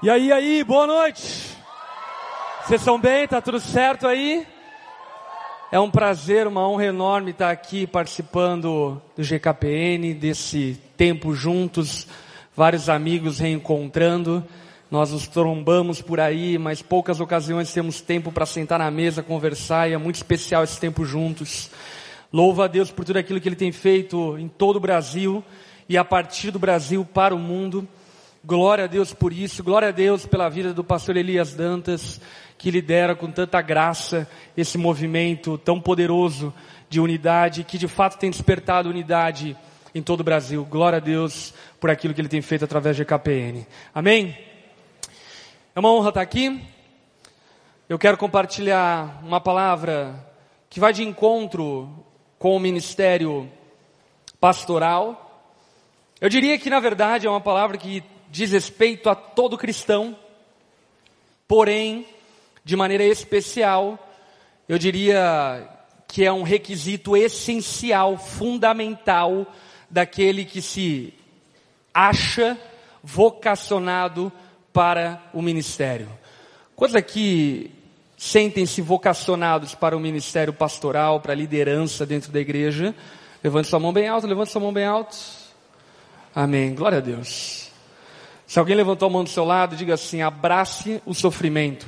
[0.00, 1.56] E aí, aí, boa noite.
[2.64, 3.26] Vocês estão bem?
[3.26, 4.46] Tá tudo certo aí?
[5.72, 12.06] É um prazer, uma honra enorme estar aqui participando do GKPN, desse tempo juntos,
[12.54, 14.46] vários amigos reencontrando.
[14.88, 19.90] Nós nos trombamos por aí, mas poucas ocasiões temos tempo para sentar na mesa, conversar,
[19.90, 21.72] e é muito especial esse tempo juntos.
[22.32, 25.42] Louva a Deus por tudo aquilo que Ele tem feito em todo o Brasil
[25.88, 27.88] e a partir do Brasil para o mundo.
[28.44, 32.20] Glória a Deus por isso, glória a Deus pela vida do pastor Elias Dantas,
[32.56, 36.54] que lidera com tanta graça esse movimento tão poderoso
[36.88, 39.56] de unidade, que de fato tem despertado unidade
[39.92, 40.64] em todo o Brasil.
[40.64, 43.66] Glória a Deus por aquilo que ele tem feito através de KPN.
[43.92, 44.38] Amém?
[45.74, 46.62] É uma honra estar aqui.
[47.88, 50.14] Eu quero compartilhar uma palavra
[50.70, 52.04] que vai de encontro
[52.38, 53.50] com o ministério
[54.40, 55.42] pastoral.
[56.20, 60.16] Eu diria que na verdade é uma palavra que diz respeito a todo cristão,
[61.46, 62.06] porém,
[62.64, 63.98] de maneira especial,
[64.68, 65.68] eu diria
[66.06, 69.46] que é um requisito essencial, fundamental,
[69.90, 71.14] daquele que se
[71.92, 72.58] acha
[73.02, 74.30] vocacionado
[74.72, 76.08] para o ministério.
[76.76, 77.70] Quantos aqui
[78.16, 82.94] sentem-se vocacionados para o ministério pastoral, para a liderança dentro da igreja?
[83.42, 85.16] Levante sua mão bem alto, levante sua mão bem alto.
[86.34, 86.74] Amém.
[86.74, 87.67] Glória a Deus.
[88.48, 91.86] Se alguém levantou a mão do seu lado, diga assim: abrace o sofrimento.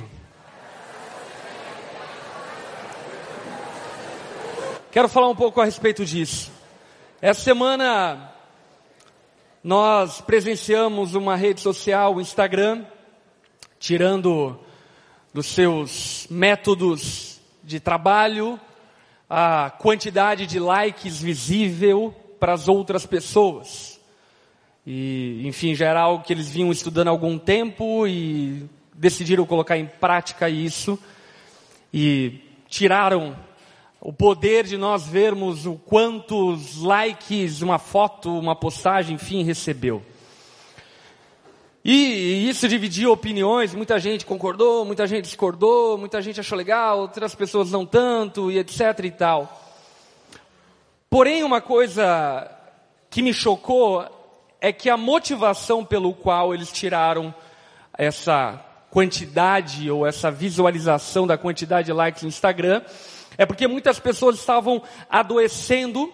[4.91, 6.51] Quero falar um pouco a respeito disso.
[7.19, 8.31] Essa semana
[9.63, 12.85] nós presenciamos uma rede social, o Instagram,
[13.79, 14.59] tirando
[15.33, 18.59] dos seus métodos de trabalho
[19.27, 23.90] a quantidade de likes visível para as outras pessoas.
[24.85, 29.77] E, enfim, já era algo que eles vinham estudando há algum tempo e decidiram colocar
[29.77, 30.97] em prática isso.
[31.93, 33.35] E tiraram
[33.99, 40.01] o poder de nós vermos o quantos likes uma foto, uma postagem, enfim, recebeu.
[41.83, 47.33] E isso dividiu opiniões, muita gente concordou, muita gente discordou, muita gente achou legal, outras
[47.33, 49.61] pessoas não tanto, e etc e tal.
[51.09, 52.49] Porém, uma coisa
[53.09, 54.05] que me chocou
[54.61, 57.33] é que a motivação pelo qual eles tiraram
[57.97, 62.81] essa quantidade ou essa visualização da quantidade de likes no Instagram
[63.37, 66.13] é porque muitas pessoas estavam adoecendo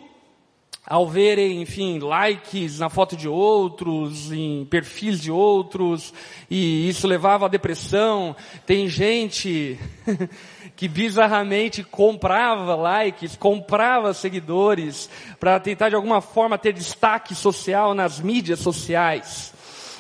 [0.89, 6.13] ao verem, enfim, likes na foto de outros, em perfis de outros,
[6.49, 8.33] e isso levava à depressão.
[8.65, 9.77] Tem gente
[10.77, 18.21] que bizarramente comprava likes, comprava seguidores, para tentar de alguma forma ter destaque social nas
[18.21, 19.53] mídias sociais.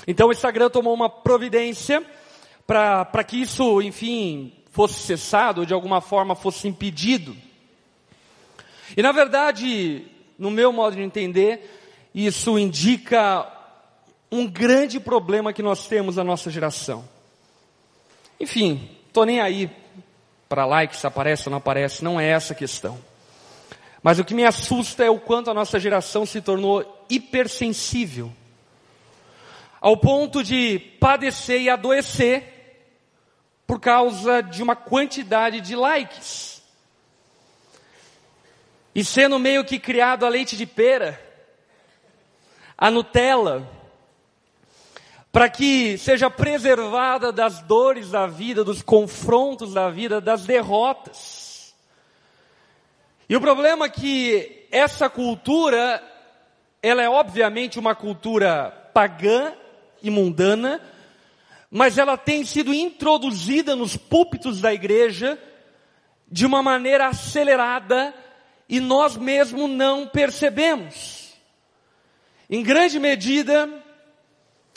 [0.07, 2.01] Então o Instagram tomou uma providência
[2.65, 7.35] para que isso, enfim, fosse cessado, ou de alguma forma fosse impedido.
[8.95, 10.05] E na verdade,
[10.37, 13.51] no meu modo de entender, isso indica
[14.31, 17.07] um grande problema que nós temos na nossa geração.
[18.39, 19.69] Enfim, tô nem aí
[20.47, 22.97] para like se aparece ou não aparece, não é essa a questão.
[24.01, 28.31] Mas o que me assusta é o quanto a nossa geração se tornou hipersensível.
[29.81, 32.57] Ao ponto de padecer e adoecer
[33.65, 36.56] por causa de uma quantidade de likes.
[38.97, 41.21] E sendo meio que criado a leite de pera,
[42.75, 43.69] a Nutella,
[45.31, 51.75] para que seja preservada das dores da vida, dos confrontos da vida, das derrotas.
[53.29, 56.03] E o problema é que essa cultura,
[56.81, 59.53] ela é obviamente uma cultura pagã
[60.01, 60.81] e mundana,
[61.69, 65.37] mas ela tem sido introduzida nos púlpitos da igreja
[66.27, 68.11] de uma maneira acelerada
[68.69, 71.33] e nós mesmos não percebemos.
[72.49, 73.69] Em grande medida,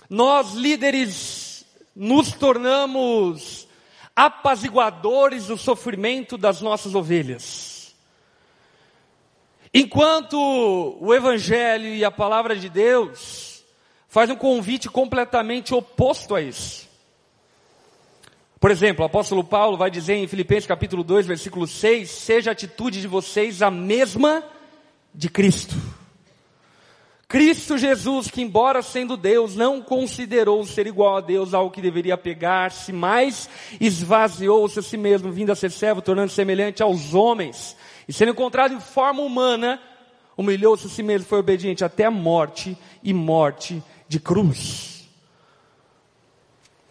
[0.09, 1.65] nós líderes
[1.95, 3.69] nos tornamos
[4.15, 7.95] apaziguadores do sofrimento das nossas ovelhas.
[9.72, 10.37] Enquanto
[11.01, 13.65] o Evangelho e a palavra de Deus
[14.09, 16.90] faz um convite completamente oposto a isso.
[18.60, 22.53] Por exemplo, o apóstolo Paulo vai dizer em Filipenses capítulo 2, versículo 6, seja a
[22.53, 24.45] atitude de vocês a mesma
[25.15, 25.74] de Cristo.
[27.27, 32.18] Cristo Jesus, que embora sendo Deus, não considerou ser igual a Deus algo que deveria
[32.18, 33.48] pegar-se, mas
[33.80, 37.74] esvaziou-se a si mesmo, vindo a ser servo, tornando-se semelhante aos homens,
[38.06, 39.80] e sendo encontrado em forma humana,
[40.36, 45.00] humilhou-se a si mesmo, foi obediente até a morte e morte de cruz.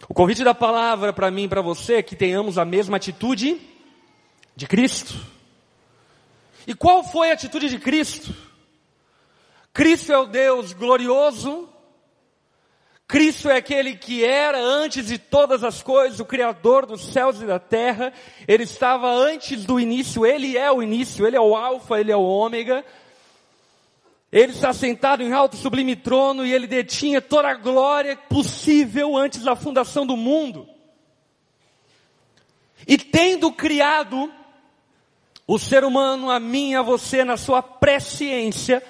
[0.10, 3.62] O convite da palavra para mim e para você é que tenhamos a mesma atitude
[4.56, 5.14] de Cristo.
[6.66, 8.36] E qual foi a atitude de Cristo?
[9.72, 11.70] Cristo é o Deus glorioso,
[13.08, 17.46] Cristo é aquele que era antes de todas as coisas, o Criador dos céus e
[17.46, 18.12] da terra,
[18.48, 22.16] Ele estava antes do início, Ele é o início, Ele é o Alfa, Ele é
[22.18, 22.84] o Ômega,
[24.31, 29.42] ele está sentado em alto sublime trono e ele detinha toda a glória possível antes
[29.42, 30.70] da fundação do mundo.
[32.88, 34.31] E tendo criado
[35.48, 38.84] o ser humano, a mim a você, na sua presciência,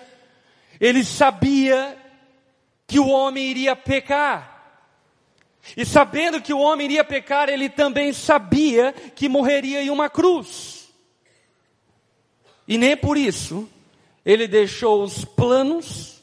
[0.79, 1.97] ele sabia
[2.85, 4.57] que o homem iria pecar.
[5.77, 10.89] E sabendo que o homem iria pecar, ele também sabia que morreria em uma cruz.
[12.67, 13.69] E nem por isso
[14.25, 16.21] ele deixou os planos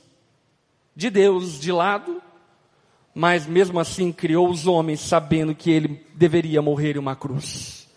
[0.94, 2.22] de Deus de lado,
[3.14, 7.88] mas mesmo assim criou os homens sabendo que ele deveria morrer em uma cruz.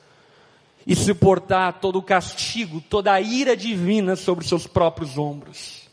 [0.88, 5.88] E suportar todo o castigo, toda a ira divina sobre seus próprios ombros.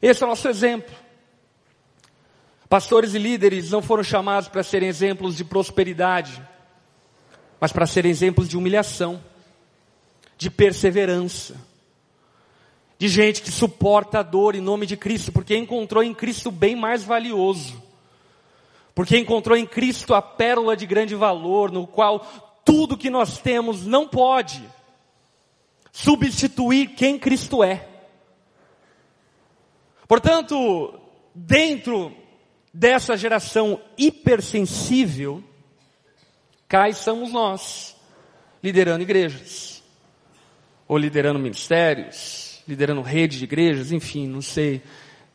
[0.00, 0.94] Esse é o nosso exemplo.
[2.68, 6.42] Pastores e líderes não foram chamados para serem exemplos de prosperidade,
[7.60, 9.22] mas para serem exemplos de humilhação,
[10.36, 11.56] de perseverança,
[12.98, 16.74] de gente que suporta a dor em nome de Cristo, porque encontrou em Cristo bem
[16.74, 17.82] mais valioso.
[18.94, 22.20] Porque encontrou em Cristo a pérola de grande valor, no qual
[22.64, 24.62] tudo que nós temos não pode
[25.92, 27.86] substituir quem Cristo é.
[30.08, 30.98] Portanto,
[31.34, 32.14] dentro
[32.72, 35.42] dessa geração hipersensível,
[36.68, 37.96] cá estamos nós,
[38.62, 39.82] liderando igrejas,
[40.88, 44.82] ou liderando ministérios, liderando rede de igrejas, enfim, não sei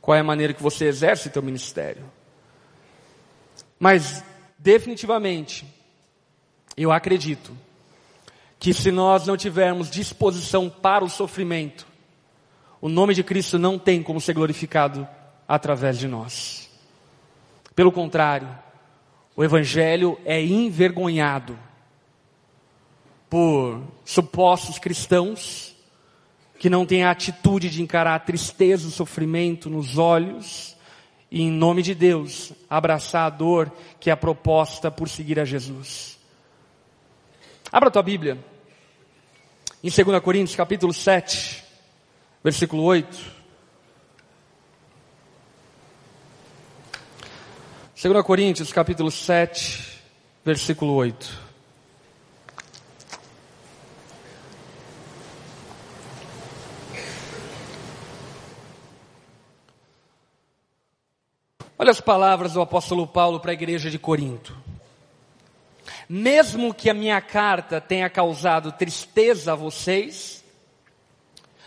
[0.01, 2.03] qual é a maneira que você exerce o teu ministério.
[3.79, 4.23] Mas,
[4.57, 5.65] definitivamente,
[6.75, 7.55] eu acredito
[8.59, 11.87] que se nós não tivermos disposição para o sofrimento,
[12.79, 15.07] o nome de Cristo não tem como ser glorificado
[15.47, 16.69] através de nós.
[17.75, 18.49] Pelo contrário,
[19.35, 21.57] o Evangelho é envergonhado
[23.29, 25.75] por supostos cristãos
[26.61, 30.77] que não tem a atitude de encarar a tristeza, o sofrimento nos olhos
[31.31, 35.43] e, em nome de Deus, abraçar a dor que é a proposta por seguir a
[35.43, 36.19] Jesus.
[37.71, 38.37] Abra tua Bíblia.
[39.83, 41.63] Em 2 Coríntios, capítulo 7,
[42.43, 43.17] versículo 8.
[48.03, 49.99] 2 Coríntios, capítulo 7,
[50.45, 51.40] versículo 8.
[61.91, 64.57] Olha as palavras do apóstolo Paulo para a igreja de Corinto.
[66.07, 70.41] Mesmo que a minha carta tenha causado tristeza a vocês,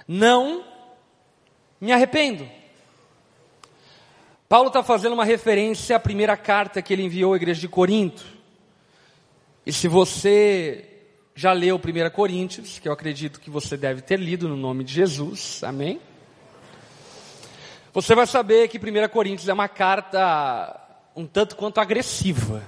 [0.09, 0.65] não
[1.79, 2.49] me arrependo.
[4.49, 8.25] Paulo está fazendo uma referência à primeira carta que ele enviou à igreja de Corinto.
[9.67, 10.89] E se você
[11.35, 14.95] já leu 1 Coríntios, que eu acredito que você deve ter lido no nome de
[14.95, 16.01] Jesus, amém?
[17.95, 20.81] Você vai saber que 1 Coríntios é uma carta
[21.15, 22.61] um tanto quanto agressiva.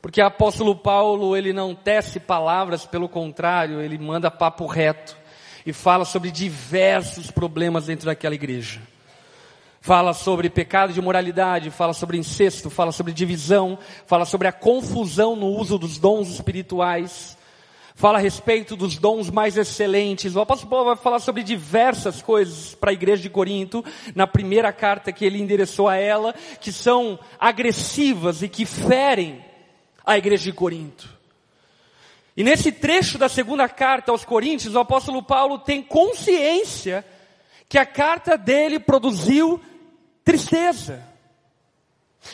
[0.00, 5.16] Porque o apóstolo Paulo, ele não tece palavras, pelo contrário, ele manda papo reto
[5.66, 8.80] e fala sobre diversos problemas dentro daquela igreja.
[9.80, 13.76] Fala sobre pecado de moralidade, fala sobre incesto, fala sobre divisão,
[14.06, 17.36] fala sobre a confusão no uso dos dons espirituais,
[17.98, 20.36] fala a respeito dos dons mais excelentes.
[20.36, 24.72] O apóstolo Paulo vai falar sobre diversas coisas para a igreja de Corinto, na primeira
[24.72, 29.44] carta que ele endereçou a ela, que são agressivas e que ferem
[30.06, 31.08] a igreja de Corinto.
[32.36, 37.04] E nesse trecho da segunda carta aos Coríntios, o apóstolo Paulo tem consciência
[37.68, 39.60] que a carta dele produziu
[40.24, 41.04] tristeza.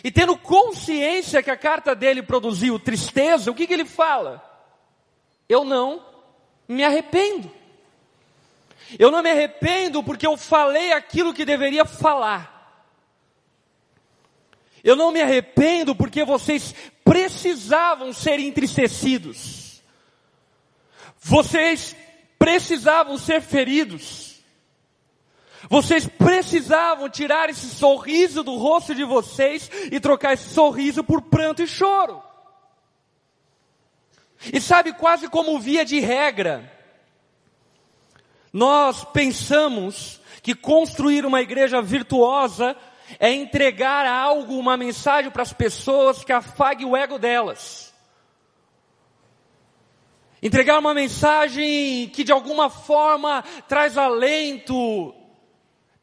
[0.04, 4.53] E tendo consciência que a carta dele produziu tristeza, o que, que ele fala?
[5.54, 6.04] Eu não
[6.66, 7.50] me arrependo.
[8.98, 12.52] Eu não me arrependo porque eu falei aquilo que deveria falar.
[14.82, 19.82] Eu não me arrependo porque vocês precisavam ser entristecidos.
[21.18, 21.96] Vocês
[22.38, 24.42] precisavam ser feridos.
[25.70, 31.62] Vocês precisavam tirar esse sorriso do rosto de vocês e trocar esse sorriso por pranto
[31.62, 32.22] e choro.
[34.52, 36.70] E sabe, quase como via de regra,
[38.52, 42.76] nós pensamos que construir uma igreja virtuosa
[43.18, 47.92] é entregar algo, uma mensagem para as pessoas que afague o ego delas.
[50.42, 55.14] Entregar uma mensagem que de alguma forma traz alento,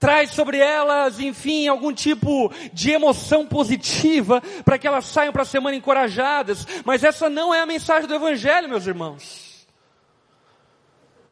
[0.01, 5.46] traz sobre elas, enfim, algum tipo de emoção positiva para que elas saiam para a
[5.46, 6.65] semana encorajadas.
[6.84, 9.67] Mas essa não é a mensagem do Evangelho, meus irmãos.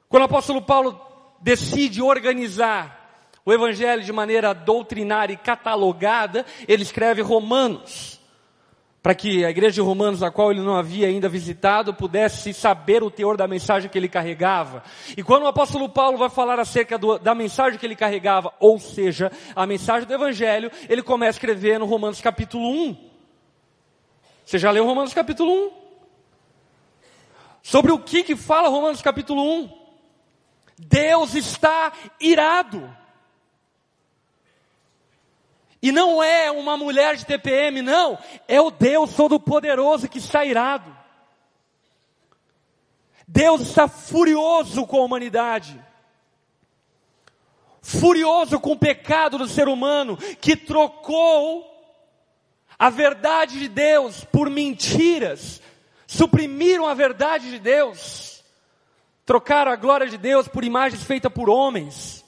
[0.07, 1.01] Quando o apóstolo Paulo
[1.41, 8.18] decide organizar o Evangelho de maneira doutrinária e catalogada, ele escreve Romanos
[9.01, 13.01] para que a igreja de Romanos, a qual ele não havia ainda visitado, pudesse saber
[13.01, 14.83] o teor da mensagem que ele carregava.
[15.15, 18.77] E quando o apóstolo Paulo vai falar acerca do, da mensagem que ele carregava, ou
[18.77, 23.09] seja, a mensagem do Evangelho, ele começa a escrever no Romanos capítulo 1.
[24.45, 25.71] Você já leu Romanos capítulo 1?
[27.63, 29.79] Sobre o que que fala Romanos capítulo 1?
[30.77, 32.98] Deus está irado.
[35.81, 38.17] E não é uma mulher de TPM, não.
[38.48, 40.95] É o Deus Todo-Poderoso que está irado.
[43.27, 45.79] Deus está furioso com a humanidade.
[47.81, 51.65] Furioso com o pecado do ser humano que trocou
[52.77, 55.62] a verdade de Deus por mentiras,
[56.07, 58.43] suprimiram a verdade de Deus,
[59.25, 62.25] trocaram a glória de Deus por imagens feitas por homens.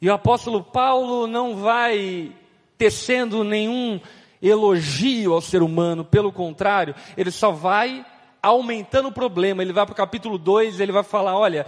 [0.00, 2.32] E o apóstolo Paulo não vai
[2.76, 4.00] tecendo nenhum
[4.42, 8.04] elogio ao ser humano, pelo contrário, ele só vai
[8.42, 9.62] aumentando o problema.
[9.62, 11.66] Ele vai para o capítulo 2, ele vai falar: olha,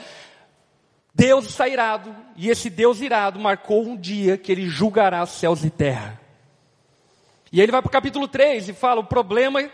[1.14, 5.70] Deus está irado, e esse Deus irado marcou um dia que ele julgará céus e
[5.70, 6.20] terra.
[7.50, 9.66] E ele vai para o capítulo 3 e fala: o problema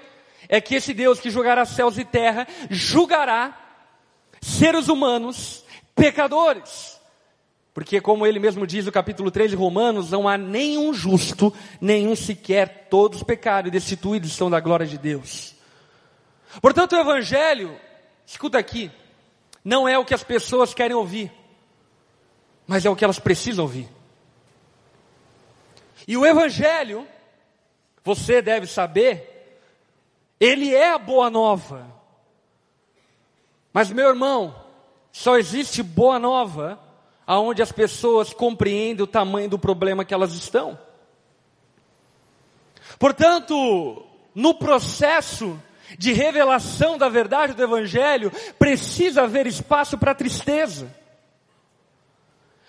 [0.49, 3.59] é que esse Deus que julgará céus e terra julgará
[4.41, 7.01] seres humanos pecadores.
[7.75, 12.15] Porque, como ele mesmo diz no capítulo 3 de Romanos, não há nenhum justo, nenhum
[12.15, 15.55] sequer, todos pecaram e destituídos estão da glória de Deus.
[16.61, 17.75] Portanto, o Evangelho,
[18.27, 18.91] escuta aqui,
[19.65, 21.33] não é o que as pessoas querem ouvir,
[22.67, 23.89] mas é o que elas precisam ouvir.
[26.07, 27.07] E o Evangelho,
[28.05, 29.61] você deve saber,
[30.39, 31.87] ele é a boa nova.
[33.73, 34.55] Mas, meu irmão,
[35.11, 36.82] só existe boa nova
[37.27, 40.79] aonde as pessoas compreendem o tamanho do problema que elas estão.
[42.99, 45.61] Portanto, no processo
[45.99, 50.95] de revelação da verdade do Evangelho, precisa haver espaço para tristeza.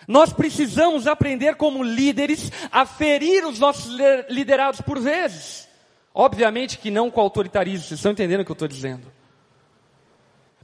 [0.07, 3.95] Nós precisamos aprender como líderes a ferir os nossos
[4.29, 5.67] liderados por vezes.
[6.13, 9.11] Obviamente que não com autoritarismo, vocês estão entendendo o que eu estou dizendo.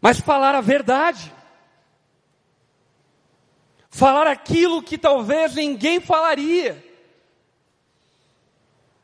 [0.02, 1.34] Mas falar a verdade
[3.90, 6.84] falar aquilo que talvez ninguém falaria.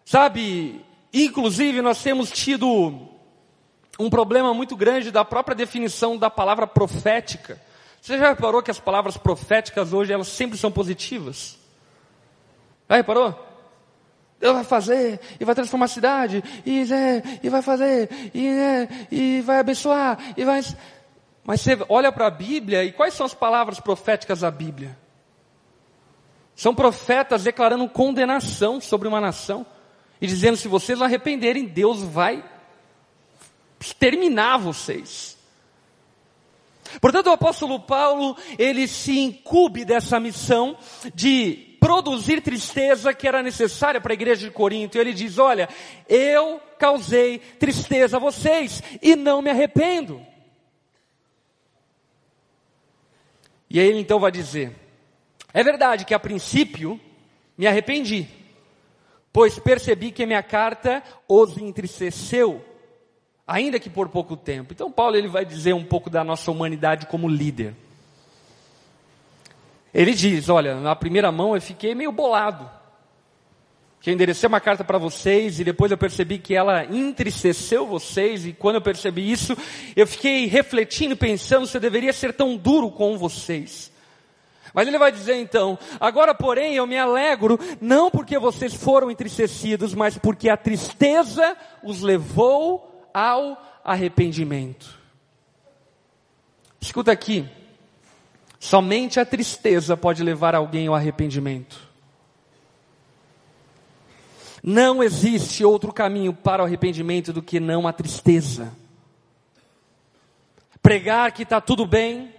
[0.05, 3.09] Sabe, inclusive nós temos tido
[3.97, 7.59] um problema muito grande da própria definição da palavra profética.
[8.01, 11.57] Você já reparou que as palavras proféticas hoje elas sempre são positivas?
[12.87, 13.33] Já reparou?
[14.39, 18.87] Deus vai fazer, e vai transformar a cidade, e, é, e vai fazer, e, é,
[19.09, 20.61] e vai abençoar, e vai.
[21.45, 24.97] Mas você olha para a Bíblia e quais são as palavras proféticas da Bíblia?
[26.55, 29.65] São profetas declarando condenação sobre uma nação
[30.19, 32.43] e dizendo: se vocês não arrependerem, Deus vai
[33.79, 35.37] exterminar vocês.
[36.99, 40.77] Portanto, o apóstolo Paulo, ele se incube dessa missão
[41.13, 44.97] de produzir tristeza que era necessária para a igreja de Corinto.
[44.97, 45.69] E ele diz: Olha,
[46.09, 50.25] eu causei tristeza a vocês e não me arrependo.
[53.75, 54.73] E aí ele então vai dizer:
[55.53, 56.97] É verdade que a princípio
[57.57, 58.25] me arrependi,
[59.33, 62.63] pois percebi que minha carta os entristeceu,
[63.45, 64.71] ainda que por pouco tempo.
[64.71, 67.75] Então Paulo ele vai dizer um pouco da nossa humanidade como líder.
[69.93, 72.71] Ele diz: Olha, na primeira mão eu fiquei meio bolado
[74.05, 78.45] que eu enderecei uma carta para vocês e depois eu percebi que ela entristeceu vocês
[78.45, 79.57] e quando eu percebi isso,
[79.95, 83.91] eu fiquei refletindo, pensando se eu deveria ser tão duro com vocês.
[84.75, 89.95] Mas ele vai dizer então: agora, porém, eu me alegro, não porque vocês foram entristecidos,
[89.95, 94.99] mas porque a tristeza os levou ao arrependimento.
[96.79, 97.43] Escuta aqui,
[98.59, 101.94] somente a tristeza pode levar alguém ao arrependimento.
[104.67, 108.75] Não existe outro caminho para o arrependimento do que não a tristeza.
[110.81, 112.33] Pregar que está tudo bem,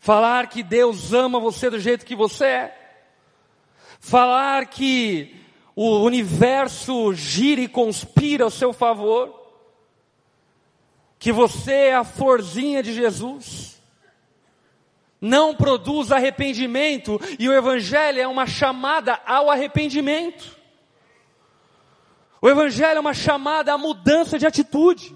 [0.00, 2.98] falar que Deus ama você do jeito que você é,
[4.00, 5.36] falar que
[5.76, 9.40] o universo gira e conspira ao seu favor,
[11.16, 13.80] que você é a florzinha de Jesus,
[15.20, 17.20] não produz arrependimento.
[17.38, 20.61] E o Evangelho é uma chamada ao arrependimento.
[22.42, 25.14] O Evangelho é uma chamada à mudança de atitude.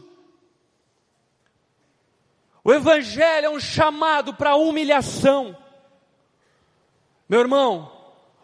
[2.62, 5.56] O Evangelho é um chamado para a humilhação.
[7.28, 7.90] Meu irmão,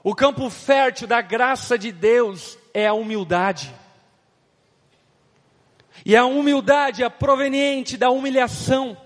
[0.03, 3.73] o campo fértil da graça de Deus é a humildade.
[6.05, 8.97] E a humildade é proveniente da humilhação.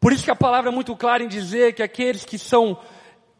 [0.00, 2.80] Por isso que a palavra é muito clara em dizer que aqueles que são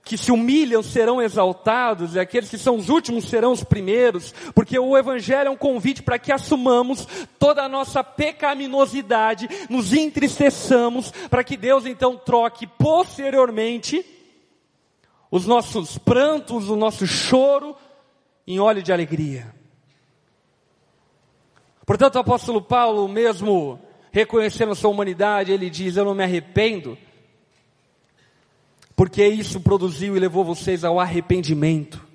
[0.05, 4.79] que se humilham serão exaltados, e aqueles que são os últimos serão os primeiros, porque
[4.79, 7.07] o Evangelho é um convite para que assumamos
[7.39, 14.05] toda a nossa pecaminosidade, nos entristeçamos, para que Deus então troque posteriormente
[15.31, 17.77] os nossos prantos, o nosso choro
[18.47, 19.55] em óleo de alegria.
[21.87, 23.81] Portanto, o apóstolo Paulo, mesmo
[24.11, 26.99] reconhecendo a sua humanidade, ele diz: Eu não me arrependo,
[29.01, 32.07] porque isso produziu e levou vocês ao arrependimento.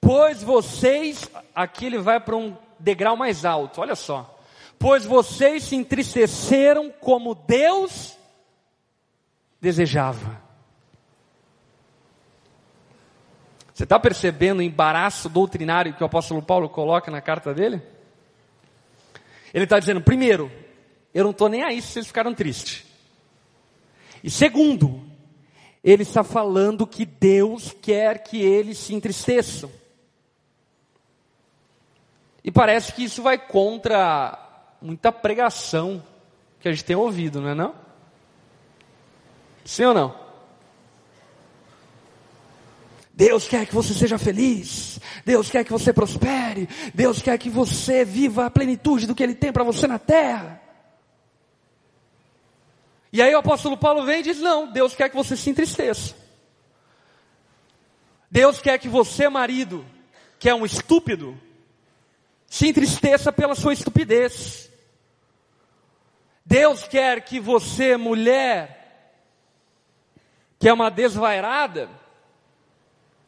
[0.00, 4.40] Pois vocês, aqui ele vai para um degrau mais alto, olha só.
[4.78, 8.16] Pois vocês se entristeceram como Deus
[9.60, 10.40] desejava.
[13.74, 17.82] Você está percebendo o embaraço doutrinário que o apóstolo Paulo coloca na carta dele?
[19.52, 20.50] Ele está dizendo, primeiro,
[21.12, 22.86] eu não estou nem aí se vocês ficaram tristes.
[24.24, 25.07] E segundo,
[25.90, 29.70] ele está falando que Deus quer que eles se entristeçam.
[32.44, 36.04] E parece que isso vai contra muita pregação
[36.60, 37.74] que a gente tem ouvido, não é não?
[39.64, 40.14] Sim ou não?
[43.14, 45.00] Deus quer que você seja feliz.
[45.24, 46.68] Deus quer que você prospere.
[46.94, 50.67] Deus quer que você viva a plenitude do que Ele tem para você na terra.
[53.18, 56.14] E aí o apóstolo Paulo vem e diz: Não, Deus quer que você se entristeça.
[58.30, 59.84] Deus quer que você, marido,
[60.38, 61.36] que é um estúpido,
[62.46, 64.70] se entristeça pela sua estupidez.
[66.46, 69.16] Deus quer que você, mulher,
[70.56, 71.90] que é uma desvairada,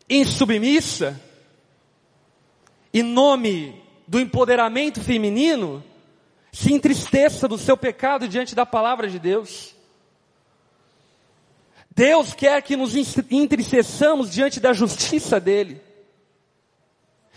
[0.08, 1.20] insubmissa,
[2.94, 5.82] em nome do empoderamento feminino,
[6.52, 9.79] se entristeça do seu pecado diante da palavra de Deus.
[11.94, 12.94] Deus quer que nos
[13.30, 15.80] entristeçamos diante da justiça dEle.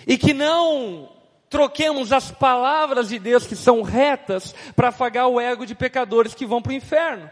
[0.06, 1.10] E que não
[1.50, 6.46] troquemos as palavras de Deus que são retas para afagar o ego de pecadores que
[6.46, 7.30] vão para o inferno.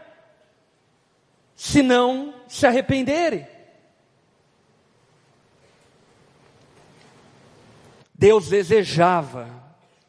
[1.56, 3.46] Se não se arrependerem.
[8.14, 9.48] Deus desejava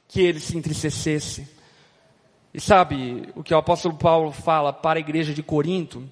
[0.08, 1.48] que ele se entristecesse.
[2.54, 6.08] E sabe o que o apóstolo Paulo fala para a igreja de Corinto?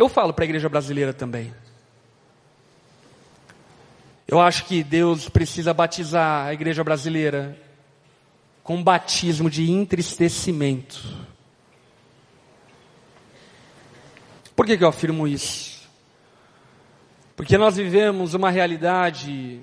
[0.00, 1.54] Eu falo para a igreja brasileira também.
[4.26, 7.54] Eu acho que Deus precisa batizar a igreja brasileira
[8.62, 10.98] com um batismo de entristecimento.
[14.56, 15.86] Por que, que eu afirmo isso?
[17.36, 19.60] Porque nós vivemos uma realidade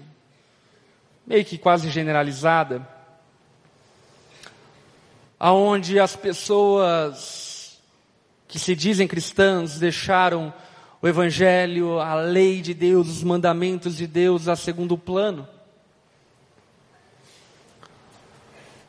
[1.25, 2.87] meio que quase generalizada,
[5.39, 7.46] aonde as pessoas
[8.47, 10.53] que se dizem cristãs deixaram
[11.01, 15.47] o evangelho, a lei de Deus, os mandamentos de Deus a segundo plano.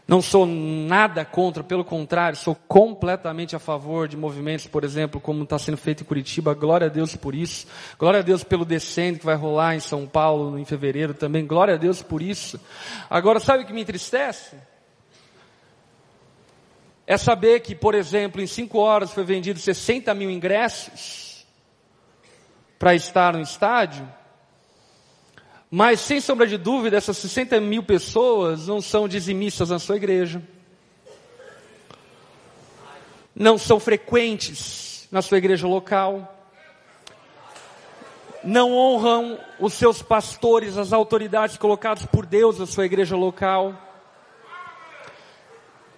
[0.06, 5.42] Não sou nada contra, pelo contrário, sou completamente a favor de movimentos, por exemplo, como
[5.42, 6.54] está sendo feito em Curitiba.
[6.54, 7.66] Glória a Deus por isso.
[7.98, 11.46] Glória a Deus pelo descendo que vai rolar em São Paulo em fevereiro também.
[11.46, 12.58] Glória a Deus por isso.
[13.10, 14.56] Agora, sabe o que me entristece?
[17.10, 21.46] É saber que, por exemplo, em cinco horas foi vendido 60 mil ingressos
[22.78, 24.06] para estar no estádio.
[25.70, 30.42] Mas, sem sombra de dúvida, essas 60 mil pessoas não são dizimistas na sua igreja.
[33.34, 36.46] Não são frequentes na sua igreja local.
[38.44, 43.87] Não honram os seus pastores, as autoridades colocadas por Deus na sua igreja local.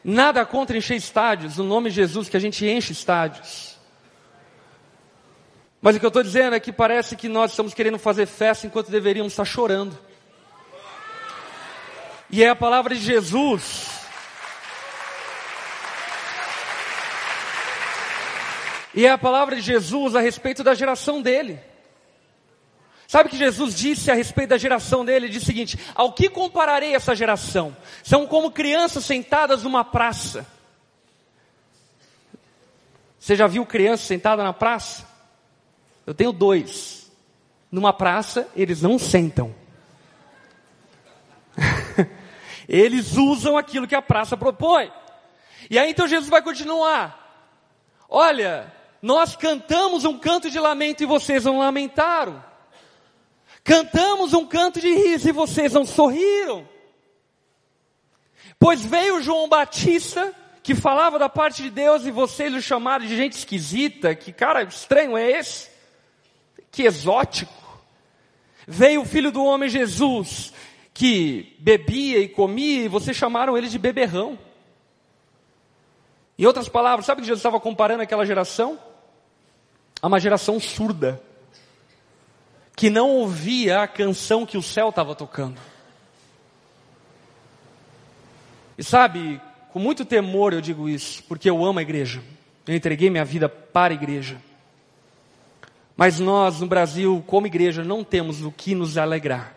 [0.02, 3.78] Nada contra encher estádios, no nome de Jesus que a gente enche estádios.
[5.80, 8.66] Mas o que eu estou dizendo é que parece que nós estamos querendo fazer festa
[8.66, 9.98] enquanto deveríamos estar chorando.
[12.28, 13.90] E é a palavra de Jesus.
[18.94, 21.69] E é a palavra de Jesus a respeito da geração dele.
[23.10, 25.26] Sabe que Jesus disse a respeito da geração dele?
[25.26, 27.76] Ele disse o seguinte: Ao que compararei essa geração?
[28.04, 30.46] São como crianças sentadas numa praça.
[33.18, 35.08] Você já viu criança sentada na praça?
[36.06, 37.10] Eu tenho dois.
[37.68, 39.52] Numa praça, eles não sentam.
[42.68, 44.88] eles usam aquilo que a praça propõe.
[45.68, 47.58] E aí então Jesus vai continuar.
[48.08, 52.49] Olha, nós cantamos um canto de lamento e vocês não lamentaram.
[53.64, 56.66] Cantamos um canto de riso e vocês não sorriram.
[58.58, 63.16] Pois veio João Batista, que falava da parte de Deus e vocês o chamaram de
[63.16, 64.14] gente esquisita.
[64.14, 65.70] Que cara estranho é esse?
[66.70, 67.52] Que exótico.
[68.66, 70.52] Veio o filho do homem Jesus,
[70.92, 74.38] que bebia e comia e vocês chamaram ele de beberrão.
[76.38, 78.78] Em outras palavras, sabe que Jesus estava comparando aquela geração?
[80.00, 81.22] A uma geração surda,
[82.80, 85.60] que não ouvia a canção que o céu estava tocando.
[88.78, 89.38] E sabe,
[89.70, 92.22] com muito temor eu digo isso, porque eu amo a igreja.
[92.66, 94.40] Eu entreguei minha vida para a igreja.
[95.94, 99.54] Mas nós, no Brasil, como igreja, não temos o que nos alegrar.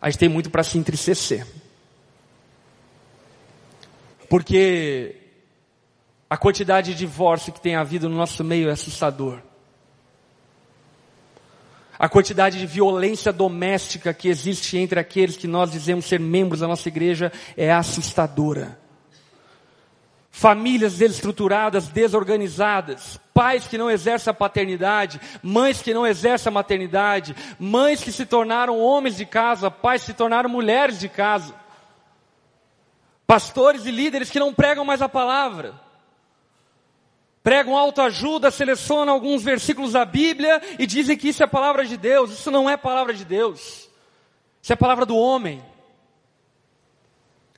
[0.00, 1.44] A gente tem muito para se entristecer.
[4.28, 5.16] Porque
[6.30, 9.47] a quantidade de divórcio que tem havido no nosso meio é assustador.
[11.98, 16.68] A quantidade de violência doméstica que existe entre aqueles que nós dizemos ser membros da
[16.68, 18.78] nossa igreja é assustadora.
[20.30, 27.34] Famílias desestruturadas, desorganizadas, pais que não exercem a paternidade, mães que não exercem a maternidade,
[27.58, 31.52] mães que se tornaram homens de casa, pais que se tornaram mulheres de casa.
[33.26, 35.87] Pastores e líderes que não pregam mais a palavra.
[37.48, 42.30] Pregam autoajuda, selecionam alguns versículos da Bíblia e dizem que isso é palavra de Deus.
[42.30, 43.88] Isso não é palavra de Deus.
[44.60, 45.64] Isso é palavra do homem.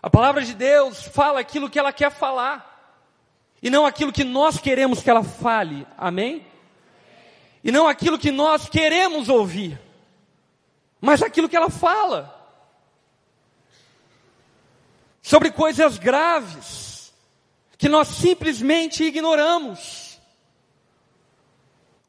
[0.00, 2.94] A palavra de Deus fala aquilo que ela quer falar.
[3.60, 5.84] E não aquilo que nós queremos que ela fale.
[5.98, 6.46] Amém?
[7.64, 9.76] E não aquilo que nós queremos ouvir.
[11.00, 12.32] Mas aquilo que ela fala
[15.20, 16.89] sobre coisas graves
[17.80, 20.20] que nós simplesmente ignoramos.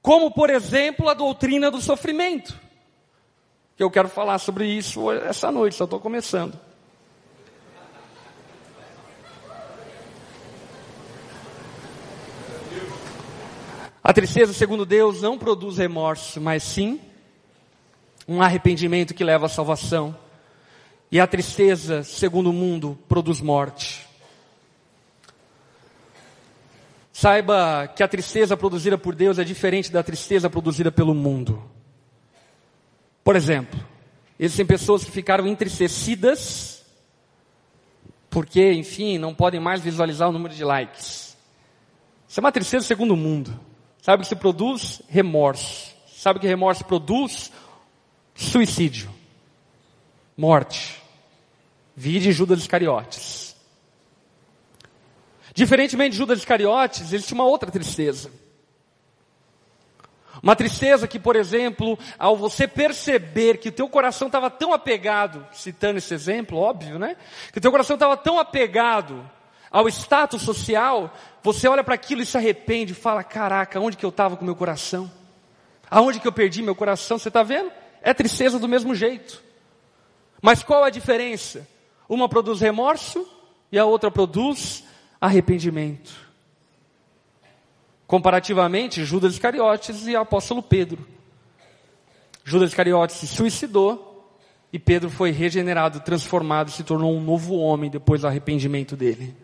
[0.01, 2.59] Como, por exemplo, a doutrina do sofrimento.
[3.77, 6.59] Que eu quero falar sobre isso essa noite, só estou começando.
[14.03, 16.99] A tristeza, segundo Deus, não produz remorso, mas sim
[18.27, 20.13] um arrependimento que leva à salvação.
[21.09, 24.10] E a tristeza, segundo o mundo, produz morte.
[27.21, 31.63] Saiba que a tristeza produzida por Deus é diferente da tristeza produzida pelo mundo.
[33.23, 33.79] Por exemplo,
[34.39, 36.83] existem pessoas que ficaram entristecidas
[38.27, 41.37] porque, enfim, não podem mais visualizar o número de likes.
[42.27, 43.53] Isso é uma tristeza segundo o mundo.
[44.01, 45.03] Sabe o que se produz?
[45.07, 45.93] Remorso.
[46.11, 47.51] Sabe o que remorso produz?
[48.33, 49.11] Suicídio.
[50.35, 50.99] Morte.
[51.95, 53.50] Vide Judas Iscariotes.
[55.53, 58.31] Diferentemente de Judas Iscariotes, existe uma outra tristeza.
[60.41, 65.45] Uma tristeza que, por exemplo, ao você perceber que o teu coração estava tão apegado,
[65.51, 67.15] citando esse exemplo, óbvio, né?
[67.51, 69.29] Que o teu coração estava tão apegado
[69.69, 74.05] ao status social, você olha para aquilo e se arrepende e fala, caraca, onde que
[74.05, 75.11] eu estava com meu coração?
[75.89, 77.19] Aonde que eu perdi meu coração?
[77.19, 77.71] Você está vendo?
[78.01, 79.43] É tristeza do mesmo jeito.
[80.41, 81.67] Mas qual a diferença?
[82.09, 83.27] Uma produz remorso
[83.71, 84.83] e a outra produz
[85.21, 86.11] arrependimento.
[88.07, 91.07] Comparativamente, Judas Iscariotes e apóstolo Pedro.
[92.43, 94.35] Judas Iscariotes se suicidou
[94.73, 99.35] e Pedro foi regenerado, transformado, se tornou um novo homem depois do arrependimento dele.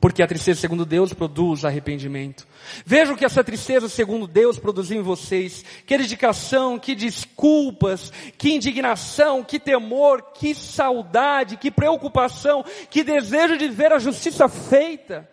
[0.00, 2.46] Porque a tristeza, segundo Deus, produz arrependimento.
[2.86, 5.64] Vejam que essa tristeza, segundo Deus, produziu em vocês.
[5.84, 13.68] Que dedicação, que desculpas, que indignação, que temor, que saudade, que preocupação, que desejo de
[13.68, 15.28] ver a justiça feita.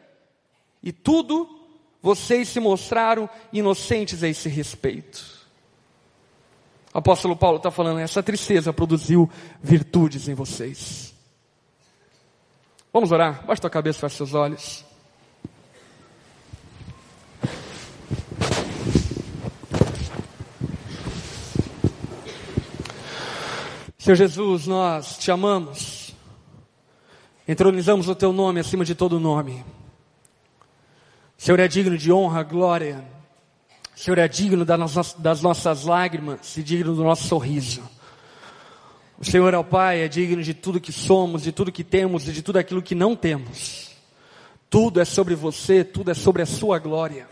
[0.81, 1.47] E tudo,
[2.01, 5.23] vocês se mostraram inocentes a esse respeito.
[6.91, 9.29] O apóstolo Paulo está falando, essa tristeza produziu
[9.61, 11.14] virtudes em vocês.
[12.95, 13.45] Vamos orar?
[13.45, 14.85] Baixa tua cabeça, fecha seus olhos.
[23.97, 26.15] Senhor Jesus, nós te amamos.
[27.45, 29.65] Entronizamos o teu nome acima de todo nome.
[31.37, 33.05] Senhor é digno de honra, glória,
[33.93, 37.83] Senhor é digno das nossas lágrimas e digno do nosso sorriso.
[39.17, 42.27] O Senhor é o Pai, é digno de tudo que somos, de tudo que temos
[42.27, 43.91] e de tudo aquilo que não temos.
[44.69, 47.27] Tudo é sobre você, tudo é sobre a sua glória.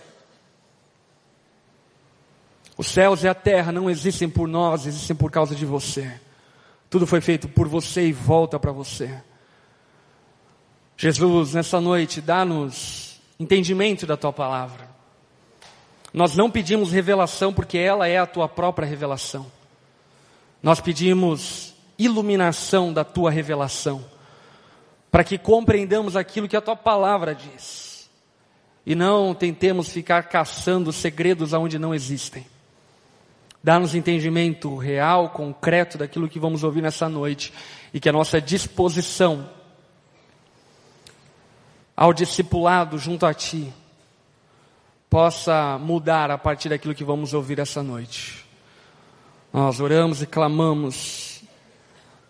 [2.78, 6.20] Os céus e a terra não existem por nós, existem por causa de você.
[6.90, 9.22] Tudo foi feito por você e volta para você.
[10.96, 14.88] Jesus, nessa noite, dá-nos entendimento da tua palavra.
[16.14, 19.52] Nós não pedimos revelação porque ela é a tua própria revelação.
[20.62, 21.73] Nós pedimos
[22.06, 24.04] iluminação da tua revelação,
[25.12, 28.10] para que compreendamos aquilo que a tua palavra diz.
[28.86, 32.46] E não tentemos ficar caçando segredos aonde não existem.
[33.64, 37.54] Dá-nos entendimento real, concreto daquilo que vamos ouvir nessa noite
[37.94, 39.50] e que a nossa disposição
[41.96, 43.72] ao discipulado junto a Ti
[45.10, 48.44] possa mudar a partir daquilo que vamos ouvir essa noite.
[49.54, 51.33] Nós oramos e clamamos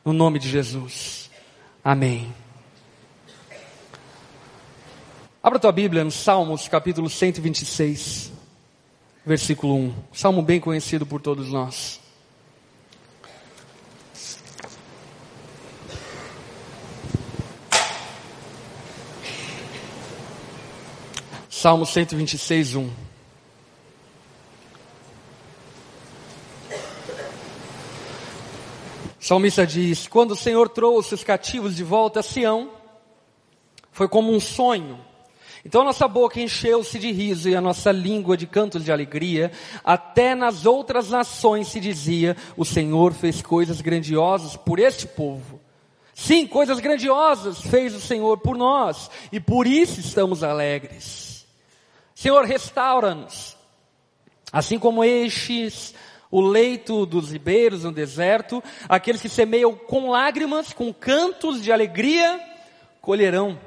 [0.03, 1.29] no nome de Jesus.
[1.83, 2.33] Amém.
[5.41, 8.33] Abra tua Bíblia no Salmos capítulo 126
[9.25, 9.93] versículo 1.
[10.13, 12.01] Salmo bem conhecido por todos nós.
[21.49, 23.02] Salmo 126, 1.
[29.25, 32.69] Salmista diz: Quando o Senhor trouxe os cativos de volta a Sião,
[33.91, 34.99] foi como um sonho
[35.65, 39.51] então a nossa boca encheu-se de riso e a nossa língua de cantos de alegria.
[39.83, 45.62] Até nas outras nações se dizia: O Senhor fez coisas grandiosas por este povo.
[46.13, 51.45] Sim, coisas grandiosas fez o Senhor por nós e por isso estamos alegres.
[52.13, 53.57] Senhor, restaura-nos.
[54.51, 55.95] Assim como estes
[56.33, 62.41] o leito dos ribeiros no deserto, aqueles que semeiam com lágrimas, com cantos de alegria,
[62.99, 63.59] colherão.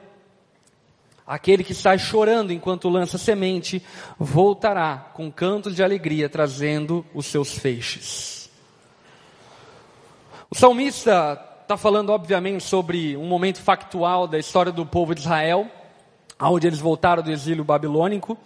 [1.24, 3.80] Aquele que sai chorando enquanto lança semente,
[4.18, 8.50] voltará com cantos de alegria, trazendo os seus feixes.
[10.50, 15.70] O salmista está falando, obviamente, sobre um momento factual da história do povo de Israel,
[16.40, 18.36] onde eles voltaram do exílio babilônico.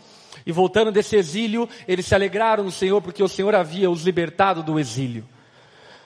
[0.47, 4.63] E voltando desse exílio, eles se alegraram no Senhor, porque o Senhor havia os libertado
[4.63, 5.27] do exílio.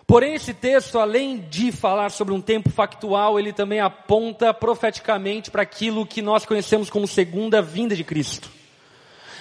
[0.07, 5.63] Porém, esse texto, além de falar sobre um tempo factual, ele também aponta profeticamente para
[5.63, 8.51] aquilo que nós conhecemos como segunda vinda de Cristo.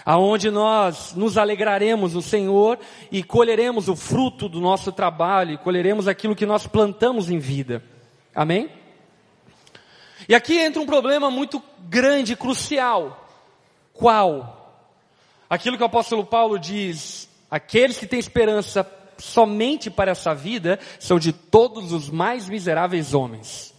[0.05, 2.79] Aonde nós nos alegraremos no Senhor
[3.11, 7.83] e colheremos o fruto do nosso trabalho, e colheremos aquilo que nós plantamos em vida.
[8.33, 8.69] Amém?
[10.27, 13.27] E aqui entra um problema muito grande, crucial.
[13.93, 14.62] Qual?
[15.49, 21.19] Aquilo que o apóstolo Paulo diz, aqueles que têm esperança somente para essa vida são
[21.19, 23.73] de todos os mais miseráveis homens.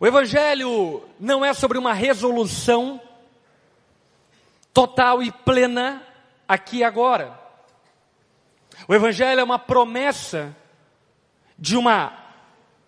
[0.00, 3.00] O Evangelho não é sobre uma resolução
[4.72, 6.02] total e plena
[6.48, 7.38] aqui e agora.
[8.88, 10.54] O Evangelho é uma promessa
[11.58, 12.24] de uma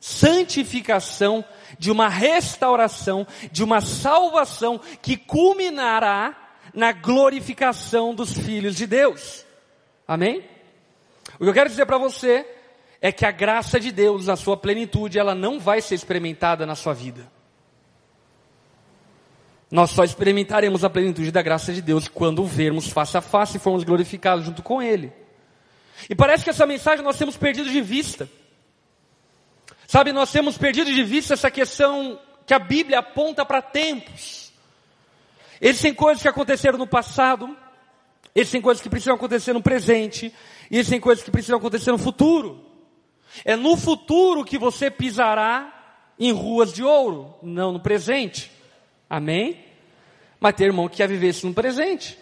[0.01, 1.45] santificação,
[1.79, 6.46] de uma restauração, de uma salvação que culminará
[6.77, 9.47] na glorificação dos filhos de Deus.
[10.07, 10.45] Amém?
[11.37, 12.47] O que eu quero dizer para você
[13.01, 16.75] é que a graça de Deus, na sua plenitude, ela não vai ser experimentada na
[16.75, 17.33] sua vida.
[19.71, 23.57] Nós só experimentaremos a plenitude da graça de Deus quando o vermos face a face
[23.57, 25.11] e formos glorificados junto com Ele.
[26.11, 28.29] E parece que essa mensagem nós temos perdido de vista.
[29.89, 34.46] Sabe, nós temos perdido de vista essa questão que a Bíblia aponta para tempos.
[35.61, 37.57] Existem coisas que aconteceram no passado,
[38.35, 40.33] existem coisas que precisam acontecer no presente,
[40.71, 42.65] Existem coisas que precisam acontecer no futuro.
[43.45, 45.73] É no futuro que você pisará
[46.19, 48.51] em ruas de ouro, não no presente.
[49.09, 49.65] Amém?
[50.41, 52.19] Mas tem irmão que quer viver isso no presente.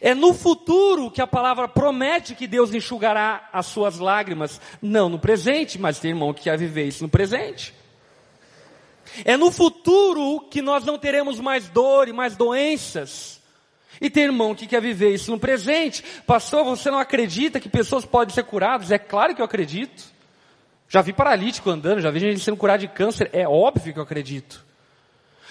[0.00, 5.18] É no futuro que a palavra promete que Deus enxugará as suas lágrimas, não no
[5.18, 7.74] presente, mas tem irmão que quer viver isso no presente.
[9.24, 13.40] É no futuro que nós não teremos mais dor e mais doenças.
[14.00, 16.02] E tem irmão que quer viver isso no presente.
[16.26, 18.90] Pastor, você não acredita que pessoas podem ser curadas?
[18.90, 20.04] É claro que eu acredito.
[20.88, 23.28] Já vi paralítico andando, já vi gente sendo curado de câncer.
[23.32, 24.64] É óbvio que eu acredito.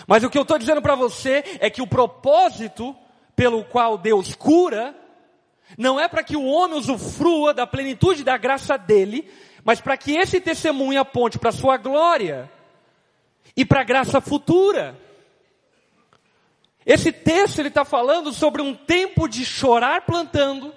[0.08, 2.95] Mas o que eu estou dizendo para você é que o propósito
[3.36, 4.95] pelo qual Deus cura
[5.78, 9.30] não é para que o homem usufrua da plenitude da graça dele,
[9.63, 12.50] mas para que esse testemunho aponte para a sua glória
[13.60, 14.98] e para a graça futura.
[16.86, 20.74] Esse texto ele está falando sobre um tempo de chorar plantando,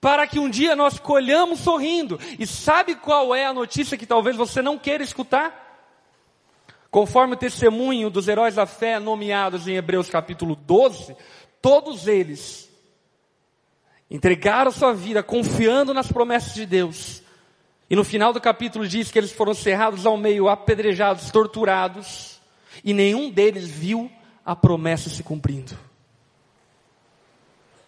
[0.00, 2.18] para que um dia nós colhamos sorrindo.
[2.38, 5.92] E sabe qual é a notícia que talvez você não queira escutar?
[6.90, 11.14] Conforme o testemunho dos heróis da fé nomeados em Hebreus capítulo 12,
[11.60, 12.70] todos eles
[14.10, 17.22] entregaram sua vida confiando nas promessas de Deus.
[17.88, 22.40] E no final do capítulo diz que eles foram cerrados ao meio, apedrejados, torturados,
[22.82, 24.10] e nenhum deles viu
[24.44, 25.76] a promessa se cumprindo.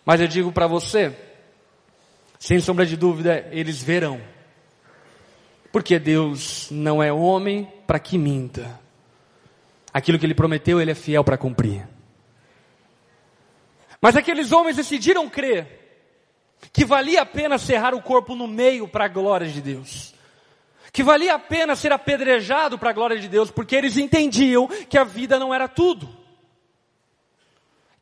[0.05, 1.17] Mas eu digo para você,
[2.39, 4.21] sem sombra de dúvida, eles verão.
[5.73, 8.79] Porque Deus não é homem para que minta.
[9.93, 11.87] Aquilo que ele prometeu, ele é fiel para cumprir.
[14.01, 15.86] Mas aqueles homens decidiram crer
[16.73, 20.14] que valia a pena serrar o corpo no meio para a glória de Deus.
[20.92, 24.99] Que valia a pena ser apedrejado para a glória de Deus, porque eles entendiam que
[24.99, 26.09] a vida não era tudo.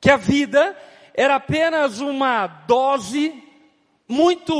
[0.01, 0.77] Que a vida
[1.14, 3.43] era apenas uma dose
[4.09, 4.55] muito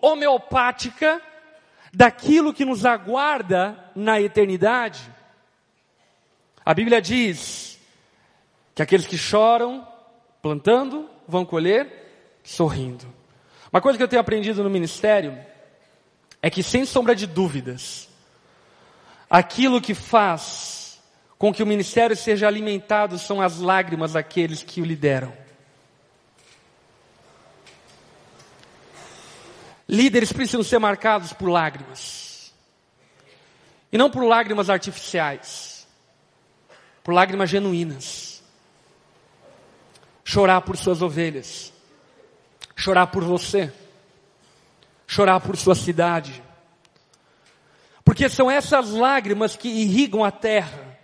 [0.00, 1.20] homeopática
[1.92, 5.00] daquilo que nos aguarda na eternidade.
[6.64, 7.78] A Bíblia diz
[8.74, 9.86] que aqueles que choram
[10.42, 13.17] plantando vão colher sorrindo.
[13.72, 15.38] Uma coisa que eu tenho aprendido no ministério
[16.40, 18.08] é que, sem sombra de dúvidas,
[19.28, 21.00] aquilo que faz
[21.38, 25.32] com que o ministério seja alimentado são as lágrimas daqueles que o lideram.
[29.88, 32.52] Líderes precisam ser marcados por lágrimas.
[33.90, 35.86] E não por lágrimas artificiais.
[37.02, 38.42] Por lágrimas genuínas.
[40.24, 41.72] Chorar por suas ovelhas.
[42.78, 43.72] Chorar por você.
[45.04, 46.40] Chorar por sua cidade.
[48.04, 50.96] Porque são essas lágrimas que irrigam a terra.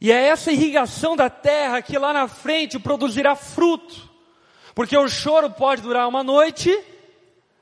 [0.00, 4.10] E é essa irrigação da terra que lá na frente produzirá fruto.
[4.74, 6.76] Porque o choro pode durar uma noite,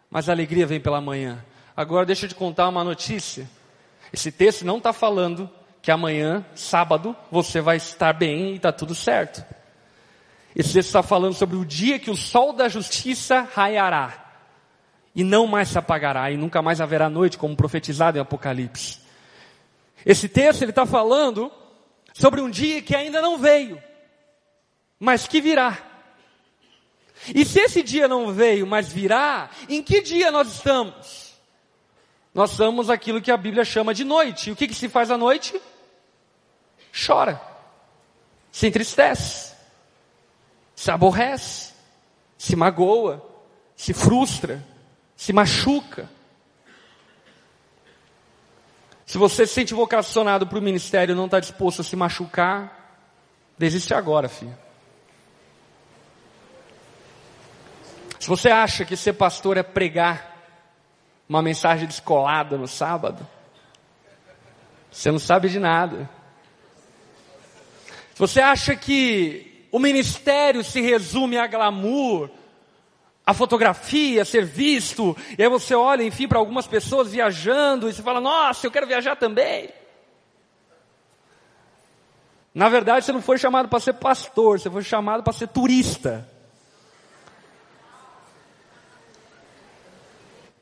[0.09, 1.45] mas a alegria vem pela manhã.
[1.77, 3.47] Agora deixa eu te contar uma notícia.
[4.11, 5.51] Esse texto não está falando
[5.83, 9.45] que amanhã, sábado, você vai estar bem e está tudo certo.
[10.55, 14.31] Esse texto está falando sobre o dia que o sol da justiça raiará
[15.15, 19.01] e não mais se apagará e nunca mais haverá noite, como profetizado em Apocalipse.
[20.05, 21.53] Esse texto ele está falando
[22.15, 23.81] sobre um dia que ainda não veio,
[24.99, 25.79] mas que virá.
[27.35, 31.35] E se esse dia não veio, mas virá, em que dia nós estamos?
[32.33, 34.49] Nós estamos aquilo que a Bíblia chama de noite.
[34.49, 35.61] E o que, que se faz à noite?
[37.07, 37.41] Chora,
[38.51, 39.50] se entristece,
[40.81, 41.75] se aborrece,
[42.39, 43.23] se magoa,
[43.77, 44.67] se frustra,
[45.15, 46.09] se machuca.
[49.05, 52.97] Se você se sente vocacionado para o ministério e não está disposto a se machucar,
[53.59, 54.57] desiste agora, filho.
[58.19, 60.35] Se você acha que ser pastor é pregar
[61.29, 63.29] uma mensagem descolada no sábado,
[64.91, 66.09] você não sabe de nada.
[68.15, 72.31] Se você acha que o ministério se resume a glamour,
[73.25, 78.03] a fotografia, ser visto, e aí você olha, enfim, para algumas pessoas viajando e você
[78.03, 79.71] fala: Nossa, eu quero viajar também.
[82.53, 86.29] Na verdade, você não foi chamado para ser pastor, você foi chamado para ser turista.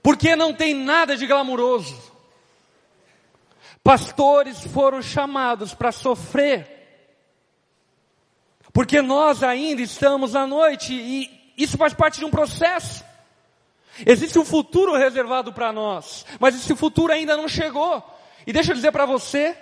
[0.02, 1.96] Porque não tem nada de glamuroso.
[3.82, 6.77] Pastores foram chamados para sofrer.
[8.78, 13.04] Porque nós ainda estamos à noite e isso faz parte de um processo.
[14.06, 18.00] Existe um futuro reservado para nós, mas esse futuro ainda não chegou.
[18.46, 19.58] E deixa eu dizer para você,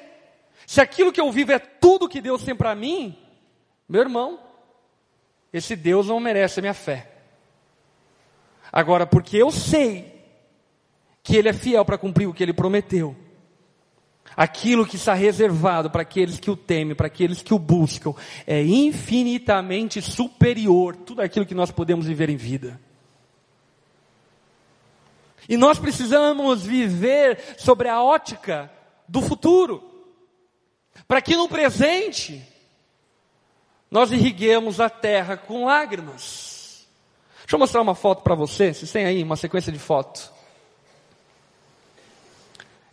[0.67, 3.19] se aquilo que eu vivo é tudo que Deus tem para mim,
[3.89, 4.39] meu irmão,
[5.51, 7.11] esse Deus não merece a minha fé.
[8.71, 10.27] Agora, porque eu sei
[11.23, 13.17] que Ele é fiel para cumprir o que Ele prometeu.
[14.37, 18.15] Aquilo que está reservado para aqueles que o temem, para aqueles que o buscam,
[18.47, 22.79] é infinitamente superior tudo aquilo que nós podemos viver em vida.
[25.49, 28.71] E nós precisamos viver sobre a ótica
[29.09, 29.83] do futuro,
[31.07, 32.43] para que no presente
[33.91, 36.87] nós irriguemos a terra com lágrimas.
[37.39, 40.36] Deixa eu mostrar uma foto para você, vocês têm aí uma sequência de fotos.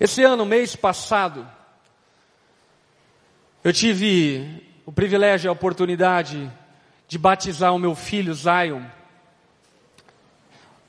[0.04, 1.47] Esse ano, mês passado,
[3.64, 6.51] eu tive o privilégio e a oportunidade
[7.08, 8.84] de batizar o meu filho Zion.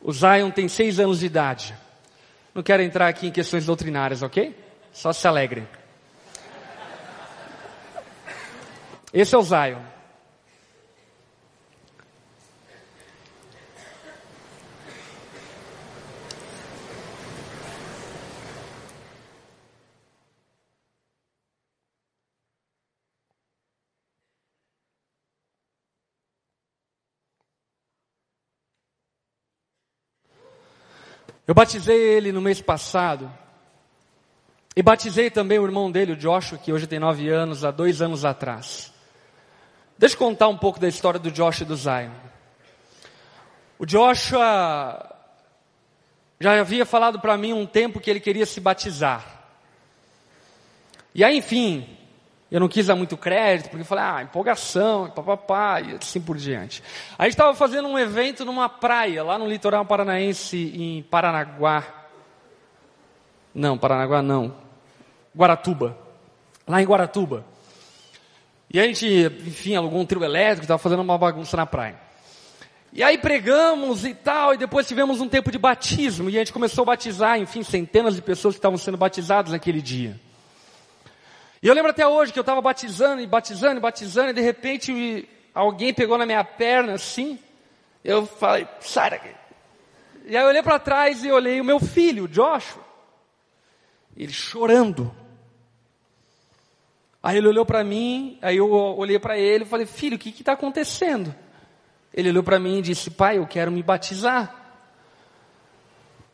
[0.03, 1.77] O Zion tem seis anos de idade.
[2.53, 4.53] Não quero entrar aqui em questões doutrinárias, ok?
[4.93, 5.65] Só se alegre.
[9.13, 9.94] Esse é o Zion.
[31.47, 33.31] Eu batizei ele no mês passado.
[34.77, 38.03] E batizei também o irmão dele, o Joshua, que hoje tem nove anos, há dois
[38.03, 38.93] anos atrás.
[39.97, 42.11] Deixa eu contar um pouco da história do Joshua e do Zion.
[43.79, 45.15] O Joshua
[46.41, 49.25] já havia falado para mim um tempo que ele queria se batizar.
[51.15, 51.87] E aí, enfim,
[52.55, 56.37] eu não quis dar muito crédito, porque eu falei, ah, empolgação, papapá, e assim por
[56.37, 56.85] diante.
[57.19, 61.83] Aí estava fazendo um evento numa praia, lá no litoral paranaense, em Paranaguá.
[63.53, 64.55] Não, Paranaguá não.
[65.37, 65.99] Guaratuba.
[66.65, 67.45] Lá em Guaratuba.
[68.73, 69.05] E a gente,
[69.45, 71.99] enfim, alugou um trio elétrico, estava fazendo uma bagunça na praia.
[72.93, 76.53] E aí pregamos e tal, e depois tivemos um tempo de batismo, e a gente
[76.53, 80.21] começou a batizar, enfim, centenas de pessoas que estavam sendo batizadas naquele dia.
[81.65, 84.43] E eu lembro até hoje que eu estava batizando e batizando e batizando, e de
[84.43, 87.39] repente alguém pegou na minha perna assim,
[88.05, 89.31] eu falei, sai daqui.
[90.27, 92.85] E aí eu olhei para trás e olhei o meu filho, Joshua,
[94.15, 95.11] ele chorando.
[97.23, 100.29] Aí ele olhou para mim, aí eu olhei para ele e falei, filho, o que
[100.29, 101.35] está acontecendo?
[102.13, 104.55] Ele olhou para mim e disse: Pai, eu quero me batizar.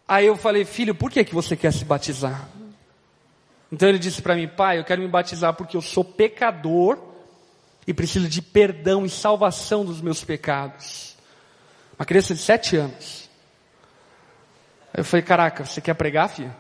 [0.07, 2.47] Aí eu falei: Filho, por que, que você quer se batizar?
[3.73, 6.99] Então ele disse para mim: Pai, eu quero me batizar porque eu sou pecador
[7.87, 11.17] e preciso de perdão e salvação dos meus pecados.
[11.99, 13.29] Uma criança de sete anos.
[14.93, 16.55] Aí eu falei: Caraca, você quer pregar, filho?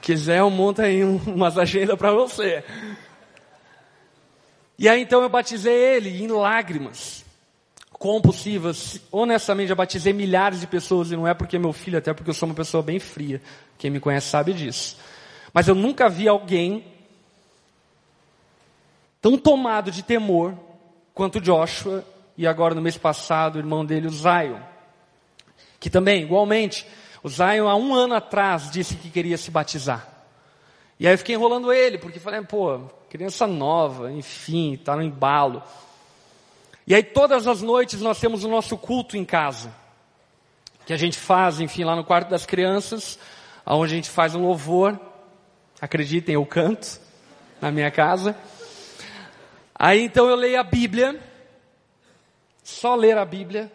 [0.00, 2.62] Quiser, eu monto aí umas agendas para você.
[4.78, 7.23] E aí então eu batizei ele em lágrimas,
[8.04, 9.00] compulsivas.
[9.10, 12.28] Honestamente, eu batizei milhares de pessoas e não é porque é meu filho, até porque
[12.28, 13.40] eu sou uma pessoa bem fria.
[13.78, 14.98] Quem me conhece sabe disso.
[15.54, 16.84] Mas eu nunca vi alguém
[19.22, 20.54] tão tomado de temor
[21.14, 22.04] quanto Joshua
[22.36, 24.60] e agora no mês passado o irmão dele, o Zion.
[25.80, 26.86] Que também, igualmente,
[27.22, 30.06] o Zion há um ano atrás disse que queria se batizar.
[31.00, 35.62] E aí eu fiquei enrolando ele, porque falei, pô, criança nova, enfim, está no embalo.
[36.86, 39.74] E aí todas as noites nós temos o nosso culto em casa,
[40.84, 43.18] que a gente faz, enfim, lá no quarto das crianças,
[43.64, 44.98] onde a gente faz um louvor.
[45.80, 47.00] Acreditem, eu canto
[47.60, 48.36] na minha casa.
[49.74, 51.20] Aí então eu leio a Bíblia,
[52.62, 53.72] só ler a Bíblia,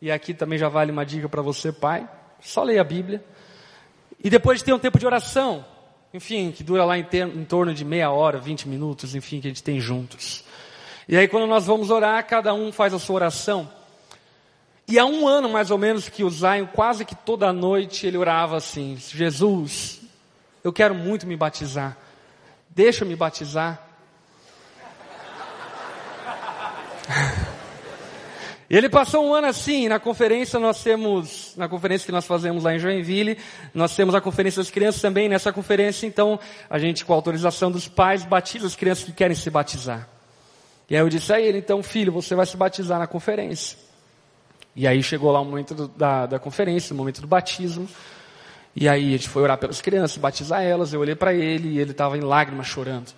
[0.00, 2.08] e aqui também já vale uma dica para você, pai,
[2.40, 3.22] só leia a Bíblia.
[4.24, 5.64] E depois tem um tempo de oração
[6.14, 9.46] enfim, que dura lá em, ter, em torno de meia hora, 20 minutos, enfim, que
[9.46, 10.44] a gente tem juntos.
[11.08, 13.68] E aí quando nós vamos orar, cada um faz a sua oração.
[14.86, 18.16] E há um ano mais ou menos que o Zion, quase que toda noite, ele
[18.16, 20.00] orava assim: Jesus,
[20.62, 21.96] eu quero muito me batizar.
[22.68, 23.86] Deixa eu me batizar.
[28.70, 32.74] Ele passou um ano assim, na conferência nós temos, na conferência que nós fazemos lá
[32.74, 33.36] em Joinville,
[33.74, 36.40] nós temos a conferência das crianças também, nessa conferência então,
[36.70, 40.08] a gente com a autorização dos pais batiza as crianças que querem se batizar.
[40.92, 43.78] E aí eu disse a ele, então filho, você vai se batizar na conferência.
[44.76, 47.88] E aí chegou lá o momento do, da, da conferência, o momento do batismo,
[48.76, 51.78] e aí a gente foi orar pelas crianças, batizar elas, eu olhei para ele e
[51.78, 53.10] ele estava em lágrimas chorando.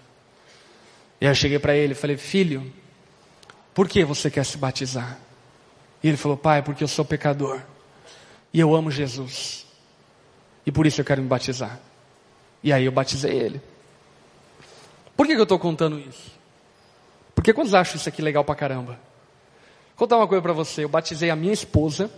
[1.20, 2.72] E aí eu cheguei para ele e falei, filho,
[3.74, 5.18] por que você quer se batizar?
[6.00, 7.60] E ele falou: Pai, porque eu sou pecador.
[8.52, 9.66] E eu amo Jesus.
[10.64, 11.80] E por isso eu quero me batizar.
[12.62, 13.60] E aí eu batizei ele.
[15.16, 16.43] Por que, que eu estou contando isso?
[17.34, 18.92] Porque quando acho isso aqui legal pra caramba?
[18.92, 20.84] Vou contar uma coisa para você.
[20.84, 22.10] Eu batizei a minha esposa.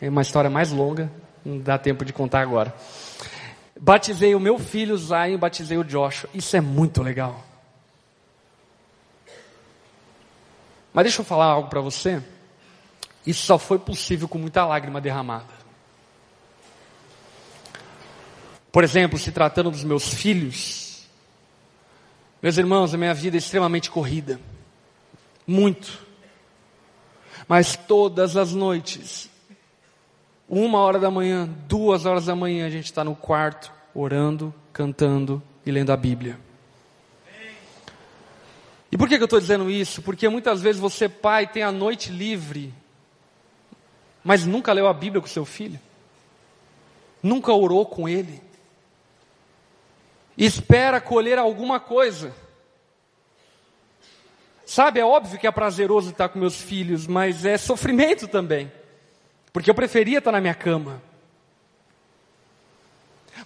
[0.00, 1.10] É uma história mais longa.
[1.44, 2.74] Não dá tempo de contar agora.
[3.78, 6.30] Batizei o meu filho Zion, batizei o Joshua.
[6.32, 7.44] Isso é muito legal.
[10.92, 12.22] Mas deixa eu falar algo para você.
[13.26, 15.64] Isso só foi possível com muita lágrima derramada.
[18.70, 20.83] Por exemplo, se tratando dos meus filhos,
[22.44, 24.38] meus irmãos, a minha vida é extremamente corrida.
[25.46, 25.98] Muito.
[27.48, 29.30] Mas todas as noites,
[30.46, 35.42] uma hora da manhã, duas horas da manhã, a gente está no quarto, orando, cantando
[35.64, 36.38] e lendo a Bíblia.
[38.92, 40.02] E por que, eu estou dizendo isso?
[40.02, 42.74] Porque muitas vezes você, pai, tem a noite livre,
[44.22, 45.80] mas nunca leu a Bíblia com seu filho,
[47.22, 48.43] nunca orou com ele,
[50.36, 52.34] espera colher alguma coisa.
[54.66, 58.72] Sabe, é óbvio que é prazeroso estar com meus filhos, mas é sofrimento também,
[59.52, 61.02] porque eu preferia estar na minha cama.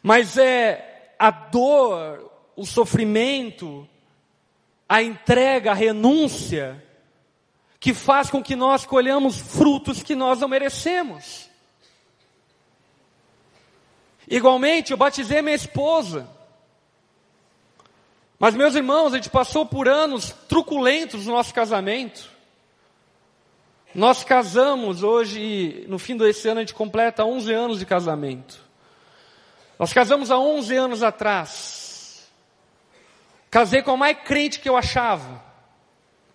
[0.03, 3.89] Mas é a dor, o sofrimento,
[4.89, 6.83] a entrega, a renúncia,
[7.81, 11.49] que faz com que nós colhamos frutos que nós não merecemos.
[14.29, 16.29] Igualmente, eu batizei minha esposa.
[18.39, 22.31] Mas, meus irmãos, a gente passou por anos truculentos no nosso casamento.
[23.95, 28.61] Nós casamos hoje, no fim desse ano, a gente completa 11 anos de casamento.
[29.79, 32.29] Nós casamos há 11 anos atrás.
[33.51, 35.43] Casei com a mais crente que eu achava.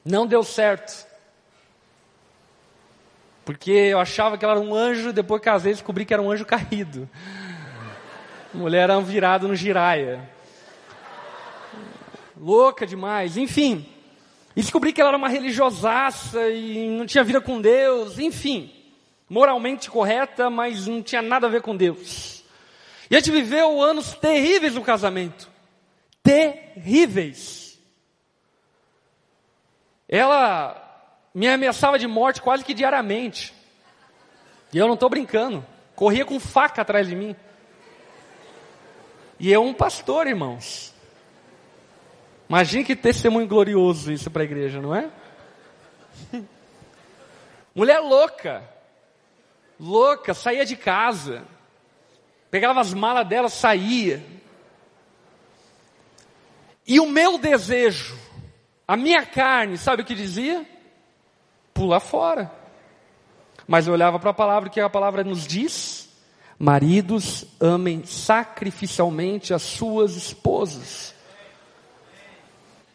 [0.03, 1.07] Não deu certo.
[3.45, 6.31] Porque eu achava que ela era um anjo, depois casei e descobri que era um
[6.31, 7.09] anjo caído.
[8.53, 10.29] A mulher era um virado no giraia.
[12.37, 13.85] Louca demais, enfim.
[14.55, 18.71] E descobri que ela era uma religiosaça e não tinha vida com Deus, enfim.
[19.29, 22.43] Moralmente correta, mas não tinha nada a ver com Deus.
[23.09, 25.49] E a gente viveu anos terríveis no casamento.
[26.21, 27.79] Terríveis.
[30.07, 30.79] Ela
[31.33, 33.53] me ameaçava de morte quase que diariamente.
[34.71, 35.65] E eu não estou brincando.
[35.95, 37.35] Corria com faca atrás de mim.
[39.39, 40.92] E é um pastor, irmãos.
[42.53, 45.09] Imagine que testemunho glorioso isso para a igreja, não é?
[47.73, 48.63] Mulher louca.
[49.79, 51.45] Louca, saía de casa.
[52.51, 54.23] Pegava as malas dela, saía.
[56.85, 58.15] E o meu desejo,
[58.87, 60.63] a minha carne, sabe o que dizia?
[61.73, 62.51] Pula fora.
[63.67, 66.07] Mas eu olhava para a palavra, que a palavra nos diz?
[66.59, 71.12] Maridos, amem sacrificialmente as suas esposas.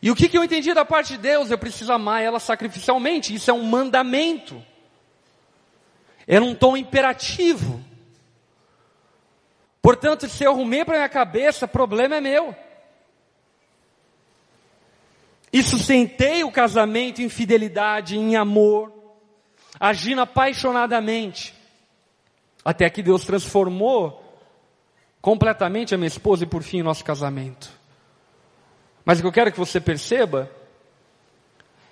[0.01, 1.51] E o que, que eu entendi da parte de Deus?
[1.51, 3.35] Eu preciso amar ela sacrificialmente.
[3.35, 4.63] Isso é um mandamento.
[6.27, 7.83] É um tom imperativo.
[9.83, 12.55] Portanto, se eu arrumei para minha cabeça, problema é meu.
[15.53, 18.93] E sustentei o casamento em fidelidade, em amor,
[19.81, 21.55] agindo apaixonadamente.
[22.65, 24.23] Até que Deus transformou
[25.21, 27.78] completamente a minha esposa e por fim o nosso casamento.
[29.09, 30.53] Mas o que eu quero que você perceba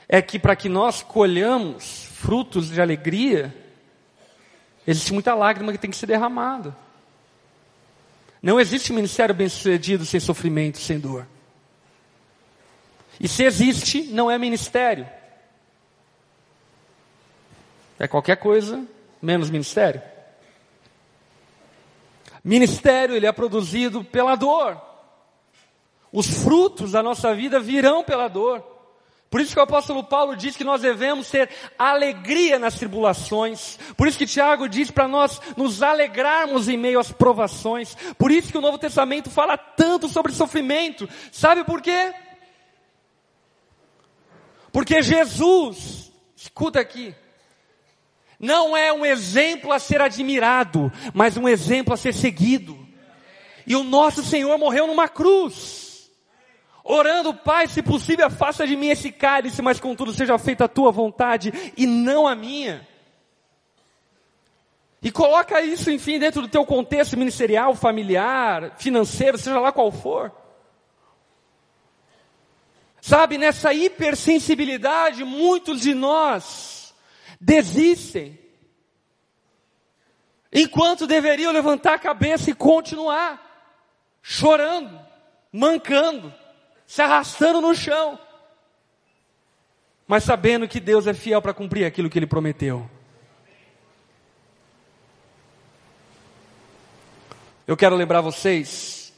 [0.07, 3.57] é que para que nós colhamos frutos de alegria,
[4.87, 6.77] existe muita lágrima que tem que ser derramada.
[8.43, 11.27] Não existe ministério bem-sucedido sem sofrimento, sem dor.
[13.19, 15.09] E se existe, não é ministério.
[17.99, 18.87] É qualquer coisa
[19.23, 20.03] menos ministério.
[22.45, 24.96] Ministério, ele é produzido pela dor.
[26.17, 28.65] Os frutos da nossa vida virão pela dor.
[29.29, 33.79] Por isso que o apóstolo Paulo diz que nós devemos ter alegria nas tribulações.
[33.99, 37.95] Por isso que Tiago diz para nós nos alegrarmos em meio às provações.
[38.17, 41.07] Por isso que o Novo Testamento fala tanto sobre sofrimento.
[41.31, 42.15] Sabe por quê?
[44.73, 47.15] Porque Jesus, escuta aqui,
[48.41, 52.89] não é um exemplo a ser admirado, mas um exemplo a ser seguido.
[53.67, 55.86] E o nosso Senhor morreu numa cruz,
[56.87, 60.93] orando, Pai, se possível, afasta de mim esse cálice, mas contudo seja feita a tua
[60.93, 62.87] vontade e não a minha.
[65.03, 70.33] E coloca isso, enfim, dentro do teu contexto ministerial, familiar, financeiro, seja lá qual for.
[73.01, 76.95] Sabe, nessa hipersensibilidade, muitos de nós
[77.41, 78.39] desistem.
[80.53, 83.45] Enquanto deveriam levantar a cabeça e continuar
[84.23, 84.99] chorando,
[85.53, 86.35] mancando,
[86.87, 88.19] se arrastando no chão,
[90.07, 92.89] mas sabendo que Deus é fiel para cumprir aquilo que Ele prometeu.
[97.67, 99.13] Eu quero lembrar vocês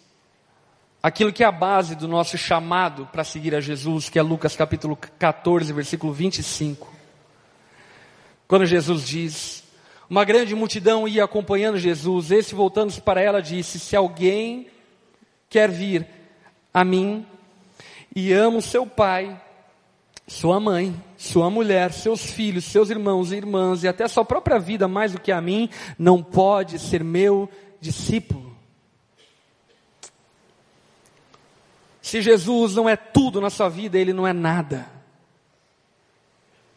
[1.03, 4.57] aquilo que é a base do nosso chamado para seguir a Jesus, que é Lucas
[4.57, 6.91] capítulo 14, versículo 25.
[8.47, 9.65] Quando Jesus diz,
[10.09, 14.69] uma grande multidão ia acompanhando Jesus, esse voltando-se para ela disse: Se alguém
[15.51, 16.07] quer vir
[16.73, 17.27] a mim
[18.15, 19.41] e ama o seu pai,
[20.27, 24.87] sua mãe, sua mulher, seus filhos, seus irmãos e irmãs e até sua própria vida
[24.87, 27.49] mais do que a mim, não pode ser meu
[27.81, 28.57] discípulo.
[32.03, 34.87] Se Jesus não é tudo na sua vida, ele não é nada.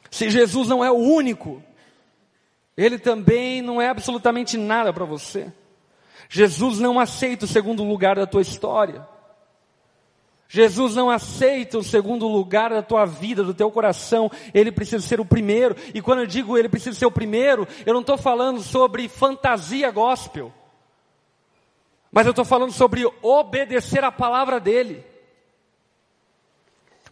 [0.09, 1.63] Se Jesus não é o único,
[2.75, 5.51] ele também não é absolutamente nada para você.
[6.29, 9.07] Jesus não aceita o segundo lugar da tua história.
[10.53, 14.29] Jesus não aceita o segundo lugar da tua vida, do teu coração.
[14.53, 15.77] Ele precisa ser o primeiro.
[15.93, 19.89] E quando eu digo ele precisa ser o primeiro, eu não estou falando sobre fantasia
[19.91, 20.51] gospel.
[22.11, 25.05] Mas eu estou falando sobre obedecer a palavra dele.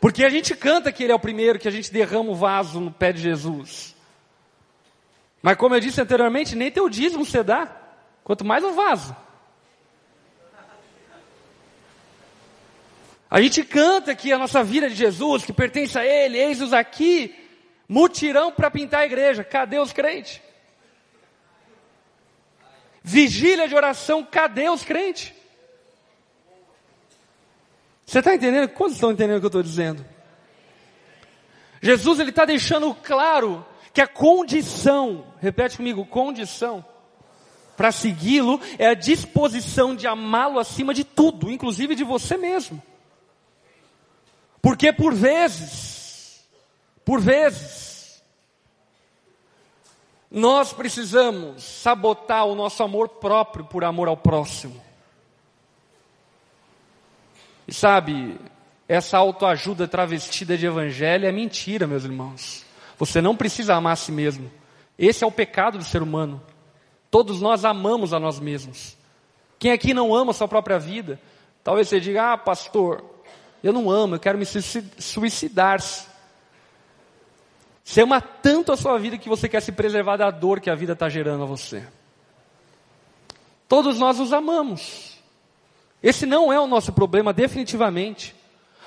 [0.02, 2.82] Porque a gente canta que Ele é o primeiro, que a gente derrama o vaso
[2.82, 3.96] no pé de Jesus.
[5.42, 7.74] Mas como eu disse anteriormente, nem teu dízimo você dá,
[8.22, 9.16] quanto mais o vaso.
[13.30, 17.36] A gente canta que a nossa vida de Jesus, que pertence a Ele, eis-nos aqui,
[17.88, 19.44] mutirão para pintar a igreja.
[19.44, 20.42] Cadê os crentes?
[23.04, 25.32] Vigília de oração, cadê os crentes?
[28.06, 28.70] Você está entendendo?
[28.70, 30.04] Quantos estão entendendo o que eu estou dizendo?
[31.82, 36.84] Jesus ele está deixando claro que a condição, repete comigo, condição
[37.78, 42.82] para segui-lo é a disposição de amá-lo acima de tudo, inclusive de você mesmo.
[44.62, 46.44] Porque por vezes,
[47.06, 48.22] por vezes,
[50.30, 54.80] nós precisamos sabotar o nosso amor próprio por amor ao próximo.
[57.68, 58.40] E sabe,
[58.88, 62.66] essa autoajuda travestida de evangelho é mentira, meus irmãos.
[62.98, 64.52] Você não precisa amar a si mesmo.
[64.98, 66.42] Esse é o pecado do ser humano.
[67.10, 68.98] Todos nós amamos a nós mesmos.
[69.58, 71.20] Quem aqui não ama a sua própria vida?
[71.64, 73.04] Talvez você diga, ah, pastor,
[73.64, 75.80] eu não amo, eu quero me suicidar.
[77.84, 80.76] Você ama tanto a sua vida que você quer se preservar da dor que a
[80.76, 81.86] vida está gerando a você.
[83.68, 85.18] Todos nós os amamos.
[86.02, 88.36] Esse não é o nosso problema, definitivamente.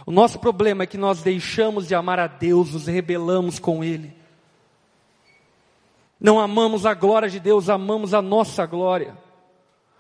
[0.07, 4.13] O nosso problema é que nós deixamos de amar a Deus, nos rebelamos com Ele.
[6.19, 9.17] Não amamos a glória de Deus, amamos a nossa glória.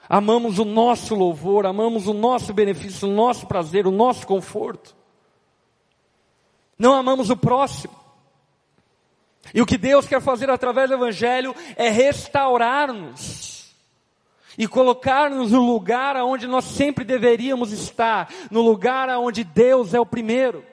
[0.08, 4.94] Amamos o nosso louvor, amamos o nosso benefício, o nosso prazer, o nosso conforto.
[6.78, 7.94] Não amamos o próximo.
[9.54, 13.74] E o que Deus quer fazer através do Evangelho é restaurar-nos
[14.56, 20.06] e colocar-nos no lugar aonde nós sempre deveríamos estar, no lugar aonde Deus é o
[20.06, 20.64] primeiro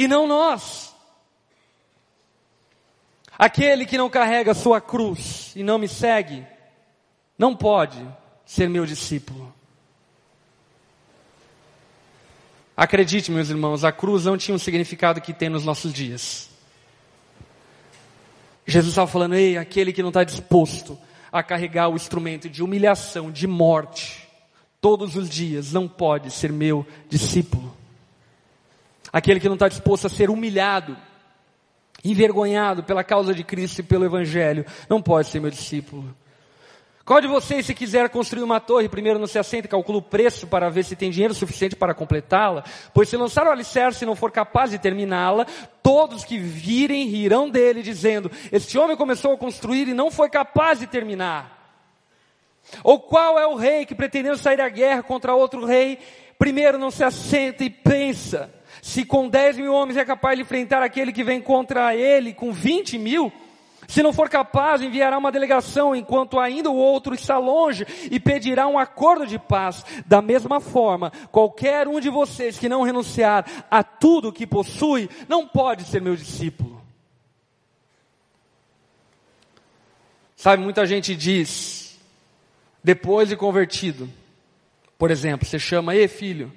[0.00, 0.96] e não nós.
[3.38, 6.46] Aquele que não carrega sua cruz e não me segue,
[7.40, 8.06] não pode
[8.44, 9.50] ser meu discípulo.
[12.76, 16.50] Acredite, meus irmãos, a cruz não tinha o significado que tem nos nossos dias.
[18.66, 20.98] Jesus estava falando, ei, aquele que não está disposto
[21.32, 24.28] a carregar o instrumento de humilhação, de morte,
[24.78, 27.74] todos os dias, não pode ser meu discípulo.
[29.10, 30.94] Aquele que não está disposto a ser humilhado,
[32.04, 36.14] envergonhado pela causa de Cristo e pelo Evangelho, não pode ser meu discípulo.
[37.10, 40.46] Qual de vocês, se quiser construir uma torre, primeiro não se assenta calcula o preço
[40.46, 42.62] para ver se tem dinheiro suficiente para completá-la?
[42.94, 45.44] Pois se lançar o alicerce e não for capaz de terminá-la,
[45.82, 50.78] todos que virem rirão dele, dizendo: Este homem começou a construir e não foi capaz
[50.78, 51.82] de terminar.
[52.84, 55.98] Ou qual é o rei que pretendendo sair à guerra contra outro rei,
[56.38, 60.80] primeiro não se assenta e pensa, se com 10 mil homens é capaz de enfrentar
[60.80, 63.32] aquele que vem contra ele com 20 mil?
[63.90, 68.68] Se não for capaz, enviará uma delegação enquanto ainda o outro está longe e pedirá
[68.68, 69.84] um acordo de paz.
[70.06, 75.44] Da mesma forma, qualquer um de vocês que não renunciar a tudo que possui, não
[75.44, 76.80] pode ser meu discípulo.
[80.36, 81.98] Sabe, muita gente diz,
[82.84, 84.08] depois de convertido,
[84.96, 86.52] por exemplo, você chama, ei filho,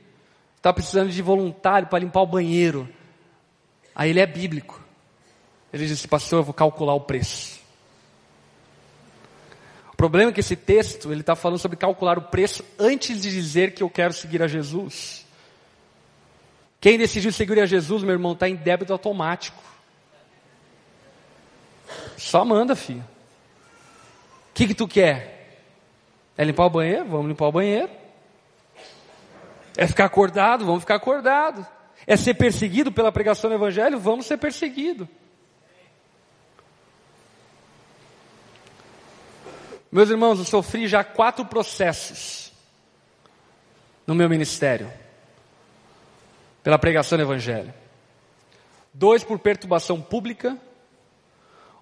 [0.56, 2.88] está precisando de voluntário para limpar o banheiro.
[3.96, 4.83] Aí ele é bíblico.
[5.74, 7.60] Ele disse, pastor, eu vou calcular o preço.
[9.92, 13.32] O problema é que esse texto, ele está falando sobre calcular o preço antes de
[13.32, 15.26] dizer que eu quero seguir a Jesus.
[16.80, 19.64] Quem decidiu seguir a Jesus, meu irmão, está em débito automático.
[22.18, 23.02] Só manda, filho.
[23.02, 25.64] O que, que tu quer?
[26.38, 27.06] É limpar o banheiro?
[27.06, 27.90] Vamos limpar o banheiro.
[29.76, 30.66] É ficar acordado?
[30.66, 31.66] Vamos ficar acordado.
[32.06, 33.98] É ser perseguido pela pregação do Evangelho?
[33.98, 35.08] Vamos ser perseguidos.
[39.94, 42.52] Meus irmãos, eu sofri já quatro processos
[44.08, 44.92] no meu ministério
[46.64, 47.72] pela pregação do Evangelho.
[48.92, 50.58] Dois por perturbação pública,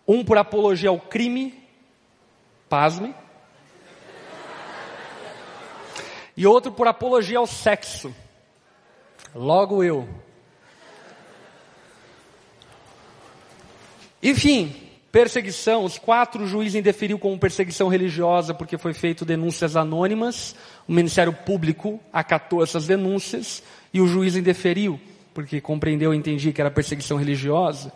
[0.06, 1.66] um por apologia ao crime,
[2.68, 3.16] pasme,
[6.36, 8.14] e outro por apologia ao sexo.
[9.34, 10.06] Logo eu.
[14.22, 20.56] Enfim, Perseguição, os quatro juízes indeferiu como perseguição religiosa porque foi feito denúncias anônimas.
[20.88, 23.62] O Ministério Público acatou essas denúncias
[23.94, 25.00] e o juiz indeferiu
[25.34, 27.92] porque compreendeu e entendia que era perseguição religiosa.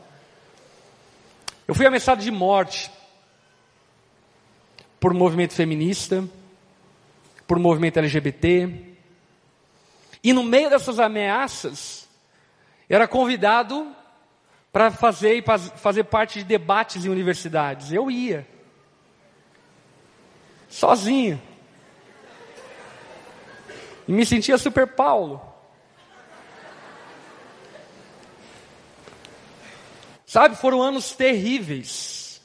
[1.67, 2.91] Eu fui ameaçado de morte
[4.99, 6.23] por movimento feminista,
[7.47, 8.69] por movimento LGBT.
[10.23, 12.07] E no meio dessas ameaças,
[12.89, 13.87] era convidado
[14.75, 15.41] para fazer,
[15.77, 17.93] fazer parte de debates em universidades.
[17.93, 18.45] Eu ia.
[20.67, 21.41] Sozinho.
[24.05, 25.41] E me sentia super Paulo.
[30.25, 32.41] Sabe, foram anos terríveis.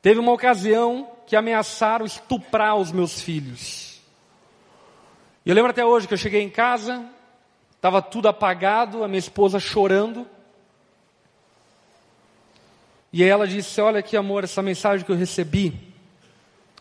[0.00, 4.00] Teve uma ocasião que ameaçaram estuprar os meus filhos.
[5.44, 7.04] E eu lembro até hoje que eu cheguei em casa,
[7.84, 10.26] estava tudo apagado, a minha esposa chorando.
[13.12, 15.92] E ela disse: Olha aqui, amor, essa mensagem que eu recebi.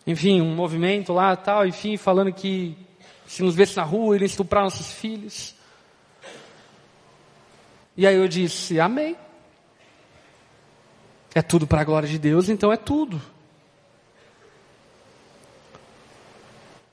[0.07, 2.77] Enfim, um movimento lá, tal, enfim, falando que
[3.27, 5.53] se nos vesse na rua, iriam estuprar nossos filhos.
[7.97, 9.17] E aí eu disse: Amém.
[11.35, 13.21] É tudo para a glória de Deus, então é tudo.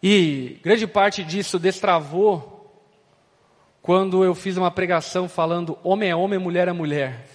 [0.03, 2.60] E grande parte disso destravou
[3.83, 7.26] quando eu fiz uma pregação falando homem é homem, mulher é mulher.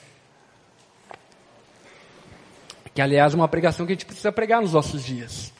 [2.93, 5.52] Que aliás é uma pregação que a gente precisa pregar nos nossos dias.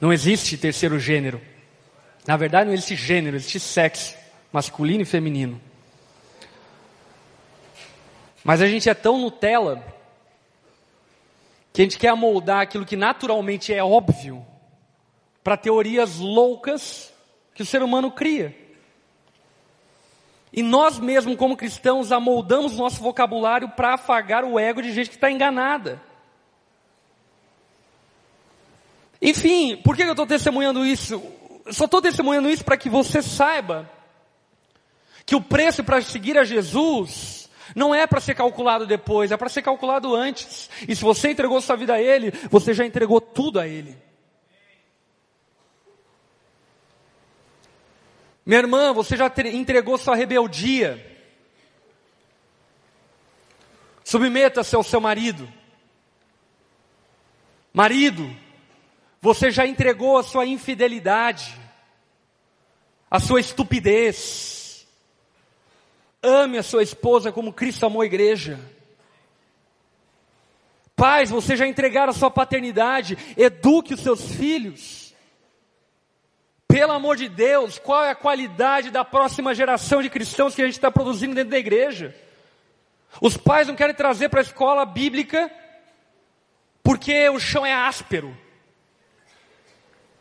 [0.00, 1.40] Não existe terceiro gênero.
[2.26, 4.14] Na verdade não existe gênero, existe sexo,
[4.52, 5.60] masculino e feminino.
[8.44, 9.82] Mas a gente é tão Nutella
[11.72, 14.44] que a gente quer amoldar aquilo que naturalmente é óbvio
[15.42, 17.12] para teorias loucas
[17.58, 18.56] que o ser humano cria.
[20.52, 25.16] E nós mesmos, como cristãos, amoldamos nosso vocabulário para afagar o ego de gente que
[25.16, 26.00] está enganada.
[29.20, 31.20] Enfim, por que eu estou testemunhando isso?
[31.72, 33.90] só estou testemunhando isso para que você saiba
[35.26, 39.48] que o preço para seguir a Jesus não é para ser calculado depois, é para
[39.48, 40.70] ser calculado antes.
[40.86, 44.07] E se você entregou sua vida a Ele, você já entregou tudo a Ele.
[48.48, 51.04] Minha irmã, você já entregou sua rebeldia.
[54.02, 55.46] Submeta-se ao seu marido.
[57.74, 58.34] Marido,
[59.20, 61.54] você já entregou a sua infidelidade,
[63.10, 64.56] a sua estupidez,
[66.22, 68.58] Ame a sua esposa como Cristo amou a igreja.
[70.96, 75.07] Pais, você já entregaram a sua paternidade, eduque os seus filhos.
[76.68, 80.66] Pelo amor de Deus, qual é a qualidade da próxima geração de cristãos que a
[80.66, 82.14] gente está produzindo dentro da igreja?
[83.22, 85.50] Os pais não querem trazer para a escola bíblica
[86.82, 88.36] porque o chão é áspero.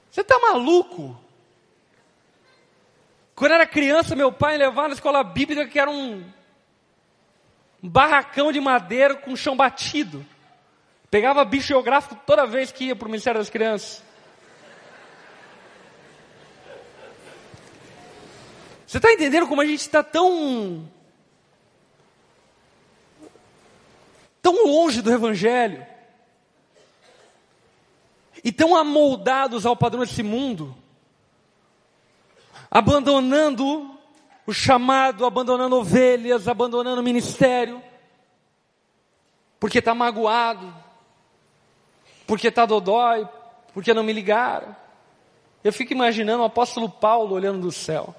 [0.10, 1.20] Você está maluco?
[3.36, 6.26] Quando era criança, meu pai levava na escola bíblica que era um
[7.84, 10.26] barracão de madeira com chão batido.
[11.12, 14.07] Pegava bicho geográfico toda vez que ia para o Ministério das Crianças.
[18.88, 20.90] Você está entendendo como a gente está tão.
[24.42, 25.86] tão longe do Evangelho?
[28.44, 30.76] E tão amoldados ao padrão desse mundo?
[32.70, 33.98] abandonando
[34.46, 37.82] o chamado, abandonando ovelhas, abandonando o ministério,
[39.60, 40.74] porque está magoado,
[42.26, 43.28] porque está dodói,
[43.74, 44.76] porque não me ligaram.
[45.64, 48.16] Eu fico imaginando o apóstolo Paulo olhando do céu.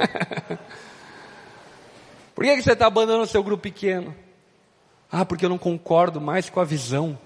[2.34, 4.16] Por que, que você está abandonando o seu grupo pequeno?
[5.12, 7.18] Ah, porque eu não concordo mais com a visão.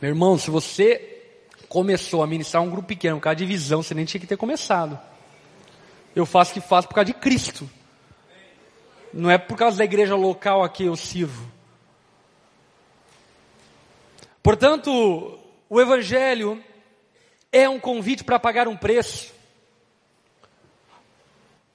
[0.00, 1.36] Meu irmão, se você
[1.68, 4.36] começou a ministrar um grupo pequeno, por causa de visão, você nem tinha que ter
[4.36, 4.98] começado.
[6.14, 7.68] Eu faço o que faço por causa de Cristo.
[9.12, 11.50] Não é por causa da igreja local a que eu sirvo.
[14.42, 15.38] Portanto,
[15.68, 16.62] o Evangelho
[17.52, 19.37] é um convite para pagar um preço.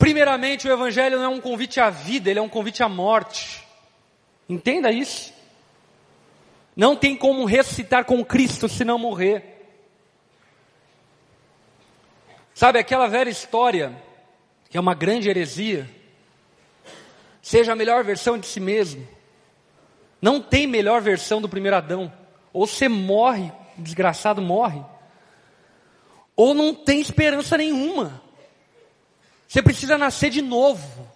[0.04, 3.66] Primeiramente, o Evangelho não é um convite à vida, ele é um convite à morte.
[4.50, 5.34] Entenda isso.
[6.76, 9.66] Não tem como ressuscitar com Cristo se não morrer.
[12.54, 13.96] Sabe aquela velha história,
[14.70, 15.90] que é uma grande heresia?
[17.42, 19.08] Seja a melhor versão de si mesmo.
[20.22, 22.12] Não tem melhor versão do primeiro Adão.
[22.52, 24.84] Ou você morre, desgraçado morre,
[26.36, 28.22] ou não tem esperança nenhuma.
[29.54, 31.08] Você precisa nascer de novo.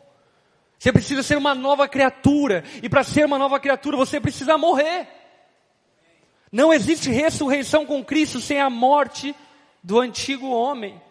[0.78, 2.64] Você precisa ser uma nova criatura.
[2.84, 5.08] E para ser uma nova criatura, você precisa morrer.
[6.52, 9.36] Não existe ressurreição com Cristo sem a morte
[9.82, 11.02] do antigo homem.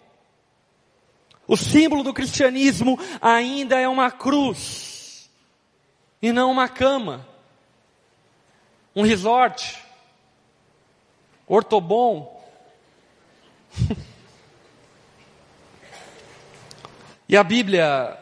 [1.48, 5.28] O símbolo do cristianismo ainda é uma cruz
[6.22, 7.26] e não uma cama,
[8.94, 9.82] um resort,
[11.48, 12.40] ortobom.
[17.28, 18.16] e a Bíblia,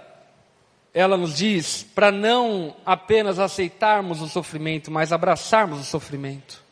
[0.94, 6.62] ela nos diz para não apenas aceitarmos o sofrimento, mas abraçarmos o sofrimento,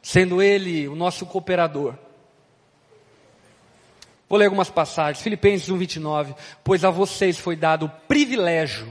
[0.00, 1.94] sendo Ele o nosso cooperador.
[4.26, 5.22] Vou ler algumas passagens.
[5.22, 6.34] Filipenses 1, 29.
[6.64, 8.90] Pois a vocês foi dado o privilégio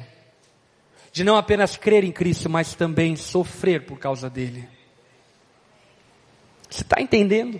[1.11, 4.69] de não apenas crer em Cristo, mas também sofrer por causa dele.
[6.69, 7.59] Você está entendendo?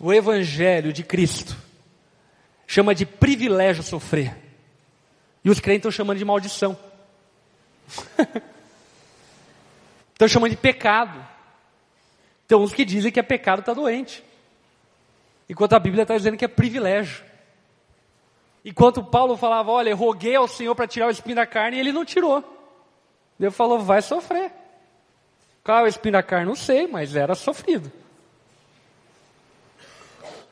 [0.00, 1.67] O Evangelho de Cristo
[2.68, 4.36] chama de privilégio sofrer.
[5.42, 6.78] E os crentes estão chamando de maldição.
[10.12, 11.26] estão chamando de pecado.
[12.46, 14.22] Tem uns que dizem que é pecado está doente.
[15.48, 17.24] Enquanto a Bíblia está dizendo que é privilégio.
[18.62, 21.92] Enquanto Paulo falava, olha, roguei ao Senhor para tirar o espinho da carne, e ele
[21.92, 22.44] não tirou.
[23.38, 24.52] Deus falou, vai sofrer.
[25.64, 26.46] Qual é o espinho da carne?
[26.46, 27.90] Não sei, mas era sofrido.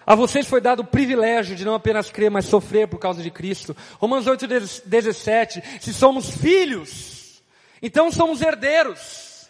[0.06, 3.30] A vocês foi dado o privilégio de não apenas crer, mas sofrer por causa de
[3.30, 3.76] Cristo.
[3.98, 4.46] Romanos 8,
[4.86, 5.62] 17.
[5.80, 7.42] Se somos filhos,
[7.82, 9.48] então somos herdeiros.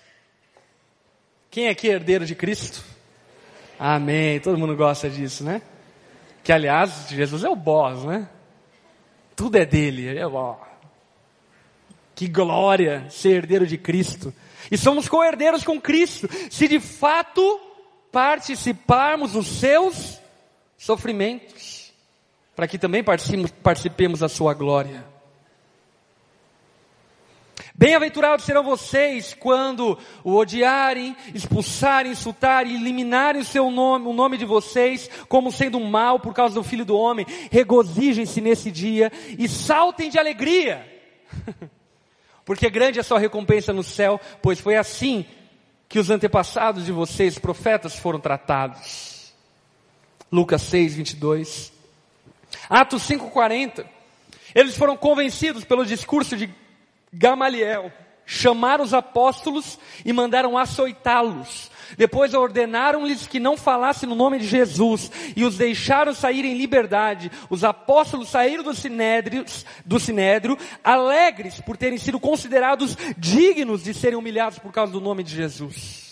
[1.51, 2.83] Quem é aqui é herdeiro de Cristo?
[3.79, 4.41] Amém.
[4.41, 5.61] Todo mundo gosta disso, né?
[6.43, 8.27] Que aliás, Jesus é o boss, né?
[9.35, 10.17] Tudo é dele.
[10.17, 10.57] É, ó.
[12.15, 14.33] Que glória ser herdeiro de Cristo.
[14.71, 17.61] E somos co-herdeiros com Cristo, se de fato
[18.11, 20.19] participarmos dos seus
[20.77, 21.93] sofrimentos,
[22.55, 25.05] para que também participemos, da sua glória.
[27.75, 34.47] Bem-aventurados serão vocês quando o odiarem, expulsarem, insultarem, eliminarem o seu nome, o nome de
[34.47, 37.27] vocês, como sendo um mal por causa do Filho do Homem.
[37.51, 40.91] Regozijem-se nesse dia e saltem de alegria,
[42.47, 45.27] porque grande é a sua recompensa no céu, pois foi assim
[45.87, 49.16] que os antepassados de vocês, profetas, foram tratados.
[50.31, 51.73] Lucas 6, 22.
[52.69, 53.87] Atos 5, 40.
[54.55, 56.49] Eles foram convencidos pelo discurso de
[57.13, 57.93] Gamaliel,
[58.25, 61.71] chamaram os apóstolos e mandaram açoitá-los.
[61.97, 67.31] Depois ordenaram-lhes que não falassem no nome de Jesus e os deixaram sair em liberdade.
[67.49, 69.45] Os apóstolos saíram do sinédrio,
[69.85, 75.23] do sinédrio alegres por terem sido considerados dignos de serem humilhados por causa do nome
[75.23, 76.06] de Jesus.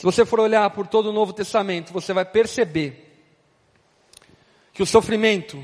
[0.00, 3.22] Se você for olhar por todo o Novo Testamento, você vai perceber
[4.72, 5.62] que o sofrimento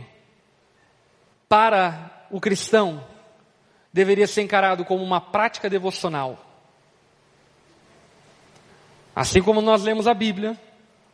[1.49, 3.03] para o cristão
[3.91, 6.39] deveria ser encarado como uma prática devocional.
[9.15, 10.55] Assim como nós lemos a Bíblia,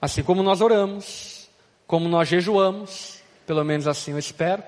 [0.00, 1.48] assim como nós oramos,
[1.86, 4.64] como nós jejuamos, pelo menos assim eu espero,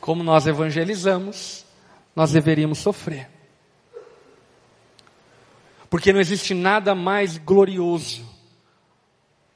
[0.00, 1.66] como nós evangelizamos,
[2.16, 3.33] nós deveríamos sofrer.
[5.94, 8.28] Porque não existe nada mais glorioso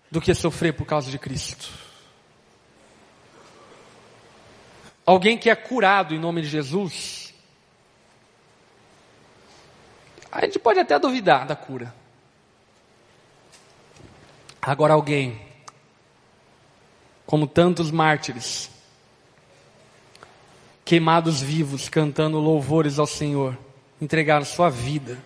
[0.08, 1.68] do que sofrer por causa de Cristo.
[5.04, 7.34] alguém que é curado em nome de Jesus,
[10.30, 11.92] a gente pode até duvidar da cura.
[14.62, 15.44] Agora, alguém,
[17.26, 18.70] como tantos mártires,
[20.84, 23.58] queimados vivos, cantando louvores ao Senhor,
[24.00, 25.18] entregaram sua vida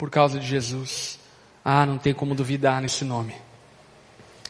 [0.00, 1.18] por causa de Jesus.
[1.62, 3.34] Ah, não tem como duvidar nesse nome.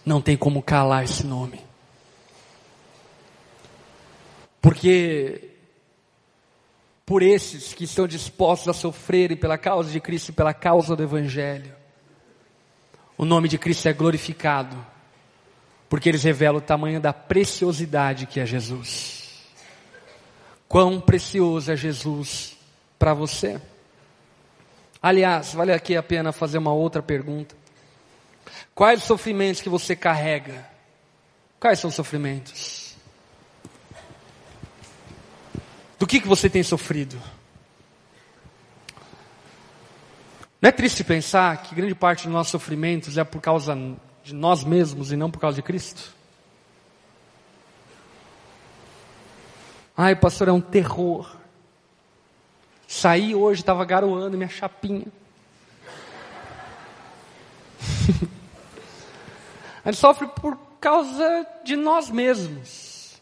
[0.06, 1.60] Não tem como calar esse nome.
[4.62, 5.50] Porque
[7.04, 11.02] por esses que estão dispostos a sofrerem pela causa de Cristo e pela causa do
[11.02, 11.74] Evangelho,
[13.18, 14.76] o nome de Cristo é glorificado,
[15.88, 19.48] porque eles revelam o tamanho da preciosidade que é Jesus.
[20.68, 22.56] Quão precioso é Jesus
[22.96, 23.60] para você?
[25.02, 27.54] Aliás, vale aqui a pena fazer uma outra pergunta.
[28.74, 30.68] Quais sofrimentos que você carrega?
[31.58, 32.94] Quais são os sofrimentos?
[35.98, 37.20] Do que, que você tem sofrido?
[40.60, 43.74] Não é triste pensar que grande parte dos nossos sofrimentos é por causa
[44.22, 46.14] de nós mesmos e não por causa de Cristo?
[49.96, 51.39] Ai, pastor, é um terror.
[52.92, 55.06] Saí hoje, estava garoando minha chapinha.
[59.84, 63.14] A gente sofre por causa de nós mesmos.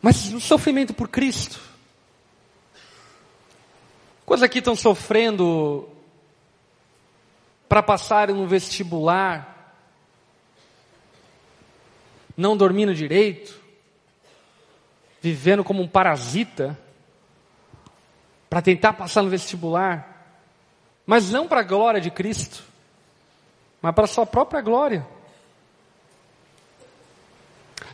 [0.00, 1.60] Mas o sofrimento por Cristo.
[4.24, 5.88] Quantos aqui estão sofrendo
[7.68, 9.74] para passarem no vestibular,
[12.36, 13.65] não dormindo direito,
[15.32, 16.78] vivendo como um parasita,
[18.48, 20.14] para tentar passar no vestibular,
[21.04, 22.64] Mas não para a glória de Cristo,
[23.80, 25.06] mas para a sua própria glória.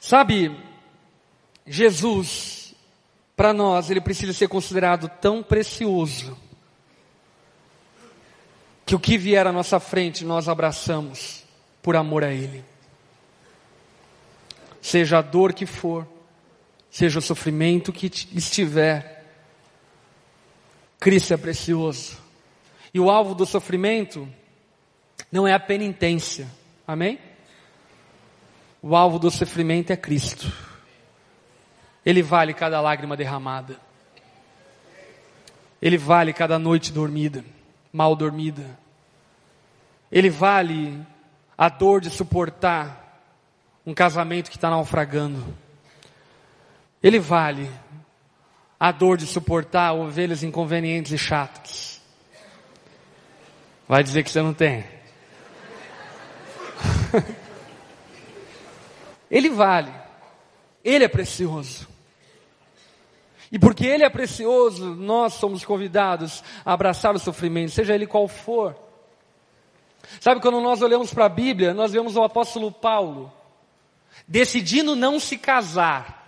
[0.01, 0.57] Sabe,
[1.67, 2.75] Jesus,
[3.37, 6.39] para nós, ele precisa ser considerado tão precioso
[8.87, 11.45] que o que vier à nossa frente nós abraçamos
[11.83, 12.65] por amor a Ele.
[14.81, 16.07] Seja a dor que for,
[16.93, 19.27] seja o sofrimento que estiver,
[21.01, 22.17] Cristo é precioso.
[22.95, 24.29] E o alvo do sofrimento
[25.33, 26.47] não é a penitência,
[26.87, 27.19] amém?
[28.81, 30.53] O alvo do sofrimento é Cristo.
[32.07, 33.77] Ele vale cada lágrima derramada.
[35.81, 37.45] Ele vale cada noite dormida
[37.93, 38.65] mal dormida.
[40.11, 40.99] Ele vale
[41.57, 43.21] a dor de suportar
[43.85, 45.45] um casamento que está naufragando.
[47.03, 47.69] Ele vale
[48.79, 52.01] a dor de suportar ovelhas inconvenientes e chatas.
[53.89, 54.85] Vai dizer que você não tem.
[59.31, 59.93] Ele vale.
[60.85, 61.89] Ele é precioso.
[63.51, 68.27] E porque Ele é precioso, nós somos convidados a abraçar o sofrimento, seja ele qual
[68.27, 68.75] for.
[70.21, 73.33] Sabe, quando nós olhamos para a Bíblia, nós vemos o apóstolo Paulo
[74.27, 76.22] decidindo não se casar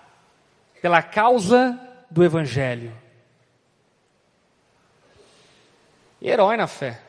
[0.85, 1.81] pela causa
[2.11, 2.95] do Evangelho.
[6.21, 7.01] herói na fé.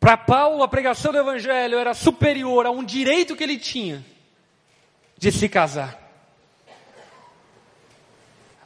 [0.00, 4.04] Para Paulo, a pregação do Evangelho era superior a um direito que ele tinha
[5.16, 5.96] de se casar.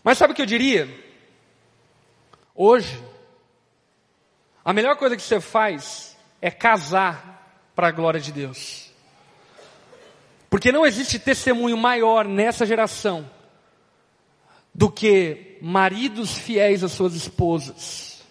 [0.03, 0.88] Mas sabe o que eu diria?
[2.55, 3.05] Hoje,
[4.64, 8.89] a melhor coisa que você faz é casar para a glória de Deus.
[10.51, 13.30] Porque não existe testemunho maior nessa geração
[14.74, 18.24] do que maridos fiéis às suas esposas,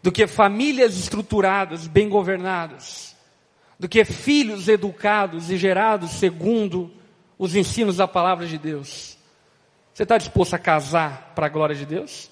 [0.00, 3.16] do que famílias estruturadas, bem governadas,
[3.78, 6.92] do que filhos educados e gerados segundo
[7.36, 9.18] os ensinos da palavra de Deus.
[9.92, 12.30] Você está disposto a casar para a glória de Deus?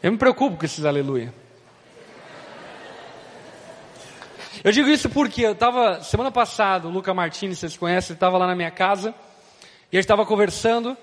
[0.00, 1.34] Eu me preocupo com esses aleluia.
[4.64, 8.36] Eu digo isso porque eu estava, semana passada, o Luca Martins, vocês conhecem, ele estava
[8.38, 9.14] lá na minha casa,
[9.92, 10.96] e a gente estava conversando,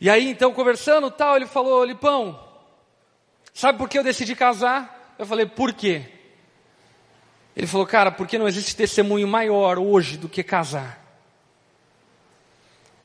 [0.00, 2.38] e aí então conversando tal, ele falou, Lipão,
[3.54, 5.14] sabe por que eu decidi casar?
[5.18, 6.02] Eu falei, por quê?
[7.54, 11.00] Ele falou, cara, porque não existe testemunho maior hoje do que casar.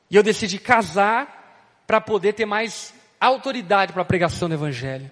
[0.10, 5.12] E eu decidi casar para poder ter mais autoridade para a pregação do Evangelho.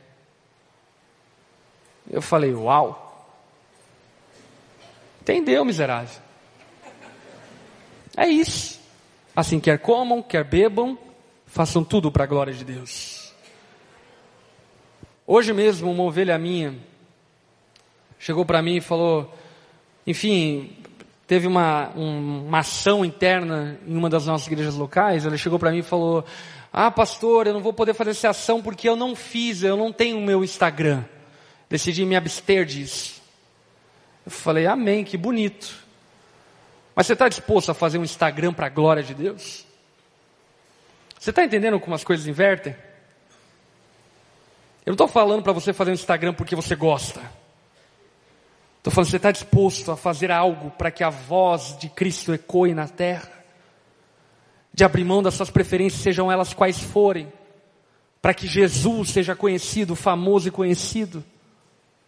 [2.09, 3.04] Eu falei, uau.
[5.25, 6.21] Entendeu, miserável?
[8.15, 8.79] É isso.
[9.35, 10.95] Assim, quer comam, quer bebam,
[11.47, 13.33] façam tudo para a glória de Deus.
[15.25, 16.75] Hoje mesmo, uma ovelha minha
[18.19, 19.33] chegou para mim e falou:
[20.05, 20.77] Enfim,
[21.25, 25.71] teve uma, um, uma ação interna em uma das nossas igrejas locais, ela chegou para
[25.71, 26.23] mim e falou,
[26.71, 29.91] ah pastor, eu não vou poder fazer essa ação porque eu não fiz, eu não
[29.91, 31.03] tenho o meu Instagram.
[31.67, 33.14] Decidi me abster disso.
[34.25, 35.85] Eu falei, amém, que bonito.
[36.95, 39.65] Mas você está disposto a fazer um Instagram para a glória de Deus?
[41.19, 42.73] Você está entendendo como as coisas invertem?
[44.85, 47.19] Eu não estou falando para você fazer um Instagram porque você gosta.
[48.77, 52.73] Estou falando, você está disposto a fazer algo para que a voz de Cristo ecoe
[52.75, 53.31] na terra?
[54.71, 57.33] De abrir mão das suas preferências, sejam elas quais forem,
[58.21, 61.23] para que Jesus seja conhecido, famoso e conhecido,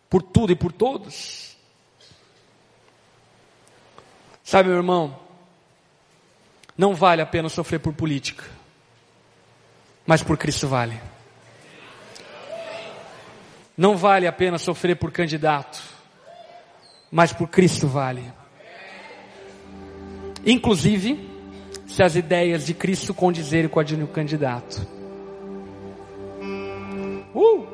[0.08, 1.57] por tudo e por todos?
[4.48, 5.14] Sabe, meu irmão,
[6.78, 8.46] não vale a pena sofrer por política,
[10.06, 11.02] mas por Cristo vale.
[13.76, 15.84] Não vale a pena sofrer por candidato,
[17.12, 18.24] mas por Cristo vale.
[20.46, 21.30] Inclusive,
[21.86, 24.88] se as ideias de Cristo condizerem com a de um candidato.
[27.36, 27.68] Uh!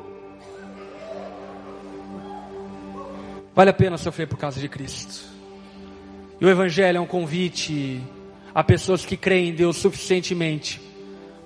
[3.54, 5.33] Vale a pena sofrer por causa de Cristo.
[6.40, 8.00] E o Evangelho é um convite
[8.54, 10.80] a pessoas que creem em Deus suficientemente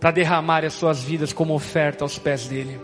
[0.01, 2.79] para derramar as suas vidas como oferta aos pés dele.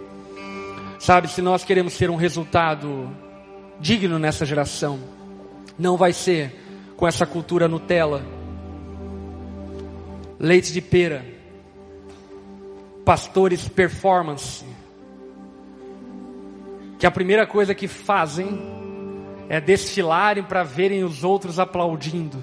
[0.98, 3.10] Sabe, se nós queremos ter um resultado
[3.80, 4.98] digno nessa geração.
[5.78, 6.54] Não vai ser
[6.96, 8.22] com essa cultura Nutella,
[10.38, 11.24] leite de pera,
[13.04, 14.64] pastores performance,
[16.98, 18.83] que a primeira coisa que fazem
[19.48, 22.38] é desfilarem para verem os outros aplaudindo.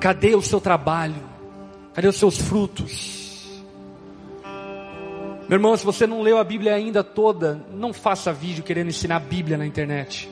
[0.00, 1.22] Cadê o seu trabalho?
[1.94, 3.62] Cadê os seus frutos?
[5.48, 9.16] Meu irmão, se você não leu a Bíblia ainda toda, não faça vídeo querendo ensinar
[9.16, 10.28] a Bíblia na internet.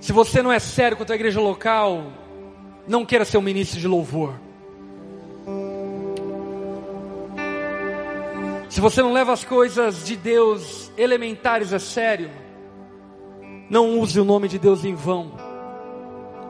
[0.00, 2.12] Se você não é sério com a tua igreja local,
[2.88, 4.34] não queira ser um ministro de louvor.
[8.70, 12.30] Se você não leva as coisas de Deus elementares a sério,
[13.68, 15.32] não use o nome de Deus em vão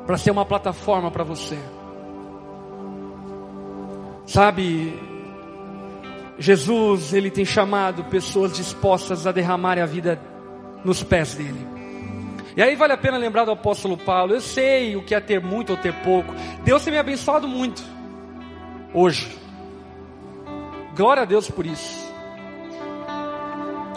[0.07, 1.59] para ser uma plataforma para você.
[4.27, 5.01] Sabe,
[6.39, 10.21] Jesus, ele tem chamado pessoas dispostas a derramarem a vida
[10.85, 11.67] nos pés dele.
[12.55, 14.35] E aí vale a pena lembrar do apóstolo Paulo.
[14.35, 16.35] Eu sei o que é ter muito ou ter pouco.
[16.65, 17.83] Deus tem me abençoado muito
[18.93, 19.39] hoje.
[20.95, 22.10] Glória a Deus por isso.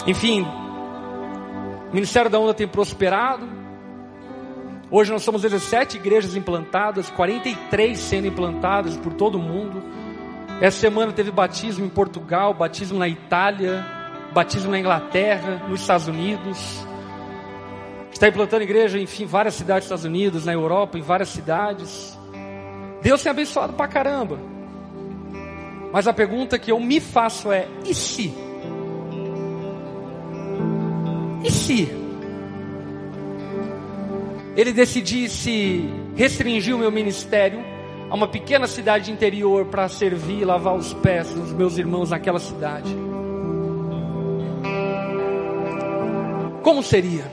[0.06, 0.46] Enfim,
[1.90, 3.48] o Ministério da Onda tem prosperado.
[4.92, 9.82] Hoje nós somos 17 igrejas implantadas, 43 sendo implantadas por todo o mundo.
[10.62, 13.86] Essa semana teve batismo em Portugal, batismo na Itália,
[14.34, 16.86] batismo na Inglaterra, nos Estados Unidos.
[18.12, 22.18] Está implantando igreja, enfim, em várias cidades dos Estados Unidos, na Europa, em várias cidades.
[23.02, 24.40] Deus tem abençoado pra caramba.
[25.92, 28.43] Mas a pergunta que eu me faço é: e se?
[31.64, 31.88] Se?
[34.58, 37.64] Ele decidisse restringir o meu ministério
[38.10, 42.38] a uma pequena cidade interior para servir e lavar os pés dos meus irmãos naquela
[42.38, 42.94] cidade.
[46.62, 47.32] Como seria?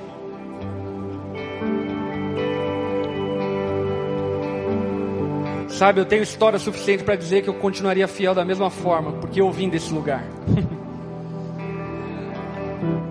[5.69, 9.41] Sabe, eu tenho história suficiente para dizer que eu continuaria fiel da mesma forma, porque
[9.41, 10.25] eu vim desse lugar.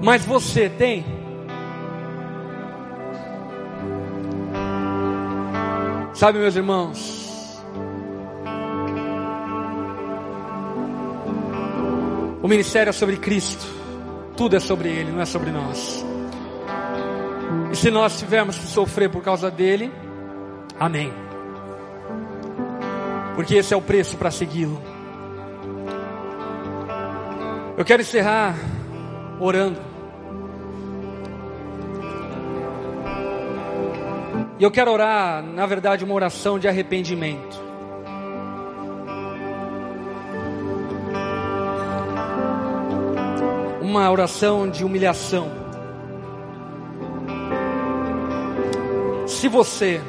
[0.02, 1.06] Mas você tem?
[6.14, 7.20] Sabe, meus irmãos,
[12.42, 13.66] O ministério é sobre Cristo.
[14.38, 16.06] Tudo é sobre Ele, não é sobre nós.
[17.72, 19.92] E se nós tivermos que sofrer por causa dele,
[20.80, 21.14] amém.
[23.36, 24.82] Porque esse é o preço para segui-lo.
[27.78, 28.56] Eu quero encerrar
[29.40, 29.89] orando.
[34.60, 37.70] E eu quero orar, na verdade, uma oração de arrependimento.
[43.90, 45.50] uma oração de humilhação.
[49.26, 50.00] Se você,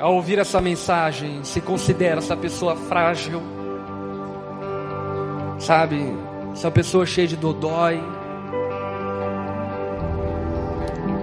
[0.00, 3.40] ao ouvir essa mensagem, se considera essa pessoa frágil,
[5.58, 6.02] sabe,
[6.52, 8.02] essa pessoa cheia de dodói,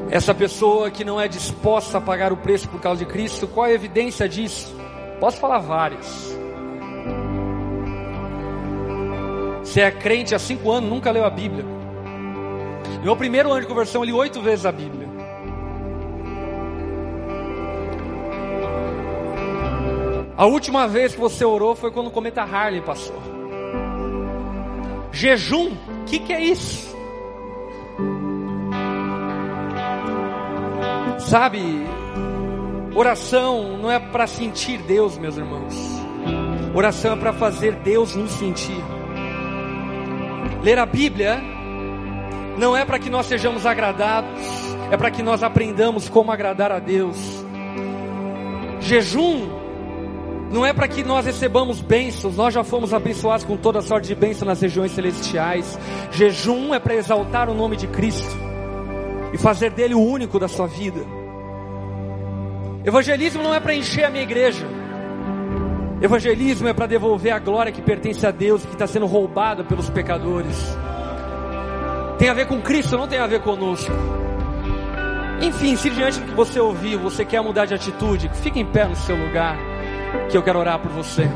[0.09, 3.65] essa pessoa que não é disposta a pagar o preço por causa de Cristo, qual
[3.65, 4.75] é a evidência disso?
[5.19, 6.37] Posso falar várias.
[9.63, 11.65] Você é crente há cinco anos, nunca leu a Bíblia.
[12.99, 15.07] No meu primeiro ano de conversão, eu li oito vezes a Bíblia.
[20.37, 23.19] A última vez que você orou foi quando o cometa Harley passou.
[25.11, 26.86] Jejum, o que, que é isso?
[31.19, 31.59] Sabe,
[32.95, 35.73] oração não é para sentir Deus, meus irmãos.
[36.75, 38.83] Oração é para fazer Deus nos sentir.
[40.63, 41.41] Ler a Bíblia
[42.57, 44.41] não é para que nós sejamos agradados,
[44.91, 47.17] é para que nós aprendamos como agradar a Deus.
[48.79, 49.49] Jejum
[50.51, 54.15] não é para que nós recebamos bênçãos, nós já fomos abençoados com toda sorte de
[54.15, 55.77] bênção nas regiões celestiais.
[56.11, 58.46] Jejum é para exaltar o nome de Cristo
[59.37, 61.05] e fazer dele o único da sua vida.
[62.83, 64.65] Evangelismo não é para encher a minha igreja.
[66.01, 69.89] Evangelismo é para devolver a glória que pertence a Deus, que está sendo roubada pelos
[69.89, 70.75] pecadores.
[72.17, 73.91] Tem a ver com Cristo, não tem a ver conosco.
[75.41, 78.87] Enfim, se diante do que você ouviu, você quer mudar de atitude, fique em pé
[78.87, 79.55] no seu lugar,
[80.29, 81.29] que eu quero orar por você.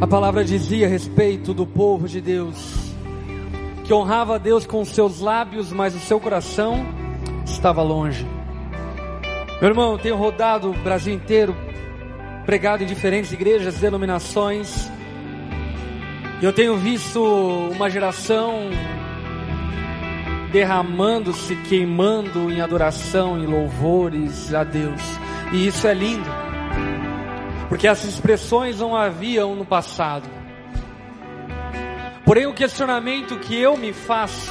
[0.00, 2.56] A palavra dizia a respeito do povo de Deus,
[3.82, 6.86] que honrava a Deus com seus lábios, mas o seu coração
[7.44, 8.24] estava longe.
[9.60, 11.52] Meu irmão, eu tenho rodado o Brasil inteiro,
[12.46, 14.88] pregado em diferentes igrejas, denominações,
[16.40, 17.20] e eu tenho visto
[17.74, 18.70] uma geração
[20.52, 25.02] derramando-se, queimando em adoração e louvores a Deus,
[25.52, 26.47] e isso é lindo
[27.68, 30.28] porque essas expressões não haviam no passado.
[32.24, 34.50] Porém, o questionamento que eu me faço,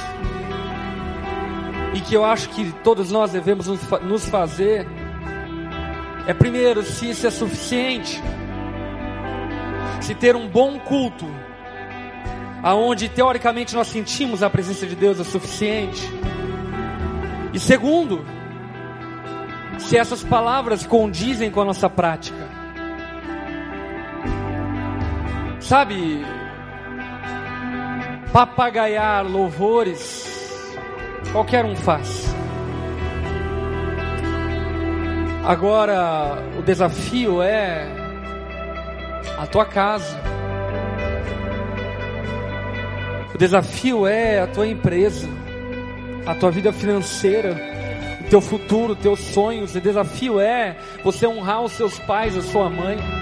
[1.94, 4.86] e que eu acho que todos nós devemos nos fa- nos fazer,
[6.26, 8.22] é primeiro, se isso é suficiente,
[10.00, 11.26] se ter um bom culto,
[12.62, 16.02] aonde teoricamente nós sentimos a presença de Deus é suficiente,
[17.52, 18.24] e segundo,
[19.78, 22.47] se essas palavras condizem com a nossa prática.
[25.68, 26.24] Sabe,
[28.32, 30.74] papagaiar louvores,
[31.30, 32.24] qualquer um faz.
[35.44, 37.86] Agora, o desafio é
[39.36, 40.18] a tua casa.
[43.34, 45.28] O desafio é a tua empresa,
[46.24, 47.54] a tua vida financeira,
[48.22, 49.74] o teu futuro, teus sonhos.
[49.74, 53.17] O desafio é você honrar os seus pais, a sua mãe.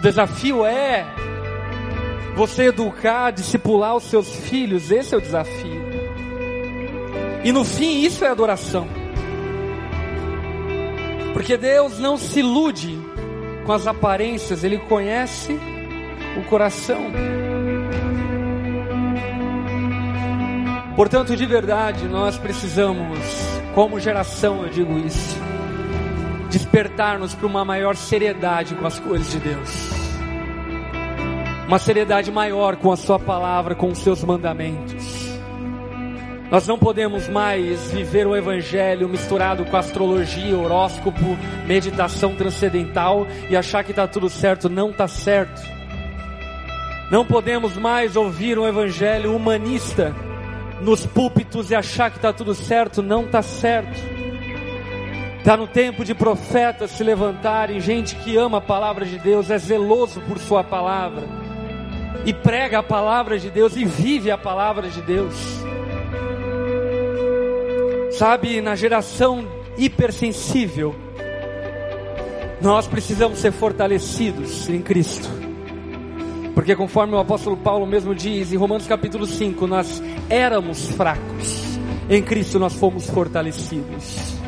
[0.00, 1.06] O desafio é
[2.34, 4.90] você educar, discipular os seus filhos.
[4.90, 5.78] Esse é o desafio.
[7.44, 8.88] E no fim, isso é adoração.
[11.34, 12.98] Porque Deus não se ilude
[13.66, 15.60] com as aparências, Ele conhece
[16.34, 17.12] o coração.
[20.96, 23.18] Portanto, de verdade, nós precisamos,
[23.74, 25.36] como geração, eu digo isso,
[26.50, 29.90] despertar-nos para uma maior seriedade com as coisas de Deus.
[31.66, 35.30] Uma seriedade maior com a Sua palavra, com os seus mandamentos.
[36.50, 43.84] Nós não podemos mais viver o Evangelho misturado com astrologia, horóscopo, meditação transcendental e achar
[43.84, 44.68] que está tudo certo.
[44.68, 45.62] Não está certo.
[47.08, 50.12] Não podemos mais ouvir um Evangelho humanista
[50.80, 53.00] nos púlpitos e achar que está tudo certo.
[53.00, 54.19] Não está certo.
[55.40, 59.56] Está no tempo de profetas se levantarem, gente que ama a palavra de Deus, é
[59.56, 61.24] zeloso por Sua palavra
[62.26, 65.34] e prega a palavra de Deus e vive a palavra de Deus.
[68.12, 69.48] Sabe, na geração
[69.78, 70.94] hipersensível,
[72.60, 75.26] nós precisamos ser fortalecidos em Cristo.
[76.54, 81.78] Porque conforme o apóstolo Paulo mesmo diz em Romanos capítulo 5, nós éramos fracos.
[82.10, 84.39] Em Cristo nós fomos fortalecidos.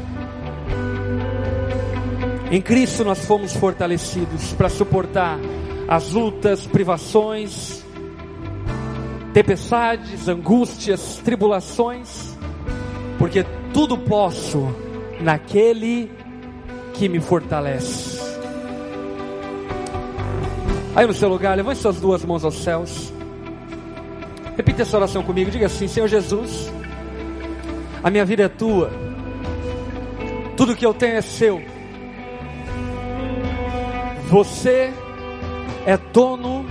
[2.52, 5.38] Em Cristo nós fomos fortalecidos para suportar
[5.88, 7.82] as lutas, privações,
[9.32, 12.36] tempestades, angústias, tribulações,
[13.18, 14.68] porque tudo posso
[15.18, 16.10] naquele
[16.92, 18.20] que me fortalece.
[20.94, 23.10] Aí no seu lugar, levante suas duas mãos aos céus.
[24.58, 25.50] Repita essa oração comigo.
[25.50, 26.70] Diga assim: Senhor Jesus,
[28.02, 28.92] a minha vida é tua,
[30.54, 31.71] tudo que eu tenho é seu.
[34.32, 34.90] Você
[35.84, 36.64] é dono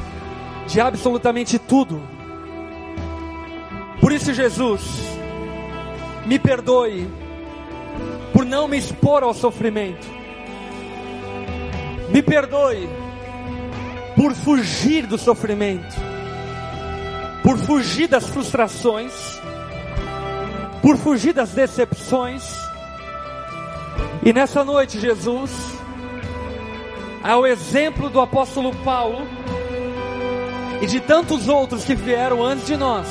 [0.66, 2.02] de absolutamente tudo.
[4.00, 4.82] Por isso, Jesus,
[6.26, 7.08] me perdoe
[8.34, 10.08] por não me expor ao sofrimento.
[12.10, 12.90] Me perdoe
[14.16, 15.96] por fugir do sofrimento,
[17.44, 19.14] por fugir das frustrações,
[20.82, 22.42] por fugir das decepções.
[24.26, 25.71] E nessa noite, Jesus,
[27.24, 29.28] ao exemplo do apóstolo Paulo
[30.82, 33.08] e de tantos outros que vieram antes de nós,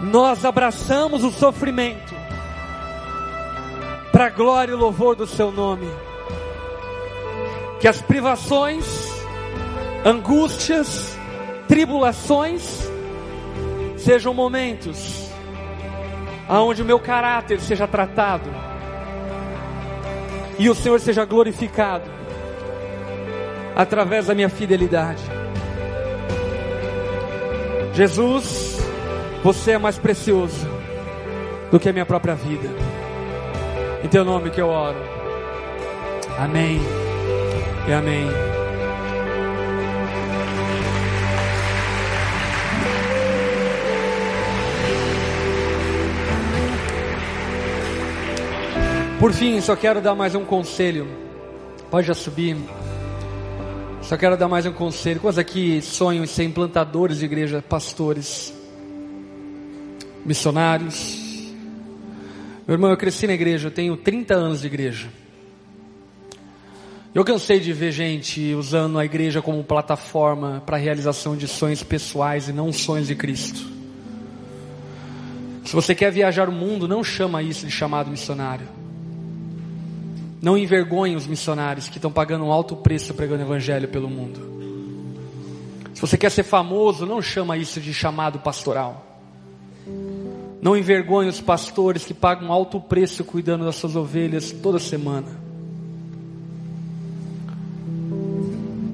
[0.00, 2.14] nós abraçamos o sofrimento
[4.12, 5.88] para a glória e louvor do seu nome.
[7.80, 8.84] Que as privações,
[10.04, 11.16] angústias,
[11.66, 12.88] tribulações
[13.96, 15.30] sejam momentos
[16.46, 18.63] aonde o meu caráter seja tratado
[20.58, 22.10] e o Senhor seja glorificado
[23.74, 25.22] através da minha fidelidade.
[27.92, 28.78] Jesus,
[29.42, 30.66] você é mais precioso
[31.70, 32.68] do que a minha própria vida.
[34.02, 34.98] Em teu nome que eu oro.
[36.38, 36.80] Amém.
[37.88, 38.63] E amém.
[49.24, 51.08] Por fim, só quero dar mais um conselho.
[51.90, 52.58] Pode já subir.
[54.02, 55.18] Só quero dar mais um conselho.
[55.18, 58.52] Quantos aqui sonham em ser implantadores de igreja, pastores,
[60.26, 61.50] missionários?
[62.68, 65.08] Meu irmão, eu cresci na igreja, eu tenho 30 anos de igreja.
[67.14, 71.82] Eu cansei de ver gente usando a igreja como plataforma para a realização de sonhos
[71.82, 73.72] pessoais e não sonhos de Cristo.
[75.64, 78.83] Se você quer viajar o mundo, não chama isso de chamado missionário.
[80.44, 84.38] Não envergonhe os missionários que estão pagando um alto preço pregando o evangelho pelo mundo.
[85.94, 89.22] Se você quer ser famoso, não chama isso de chamado pastoral.
[90.60, 95.28] Não envergonhe os pastores que pagam alto preço cuidando das suas ovelhas toda semana.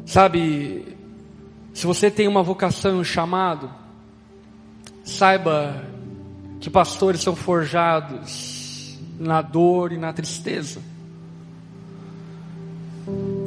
[0.06, 0.96] Sabe,
[1.74, 3.68] se você tem uma vocação um chamado,
[5.02, 5.84] saiba
[6.60, 10.89] que pastores são forjados na dor e na tristeza.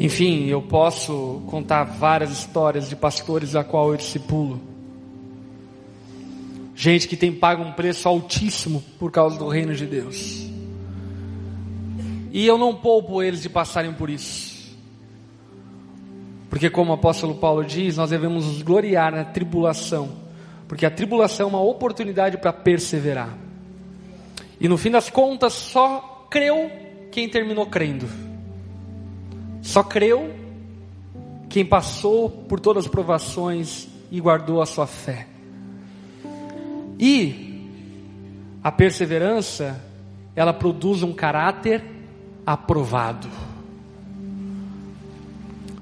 [0.03, 4.59] Enfim, eu posso contar várias histórias de pastores a qual eu discipulo.
[6.75, 10.45] Gente que tem pago um preço altíssimo por causa do reino de Deus.
[12.33, 14.75] E eu não poupo eles de passarem por isso.
[16.49, 20.17] Porque como o apóstolo Paulo diz, nós devemos nos gloriar na tribulação.
[20.67, 23.37] Porque a tribulação é uma oportunidade para perseverar.
[24.59, 26.69] E no fim das contas, só creu
[27.09, 28.32] quem terminou crendo.
[29.63, 30.31] Só creu
[31.49, 35.27] quem passou por todas as provações e guardou a sua fé.
[36.99, 37.51] E
[38.63, 39.83] A perseverança,
[40.33, 41.83] ela produz um caráter
[42.45, 43.27] aprovado.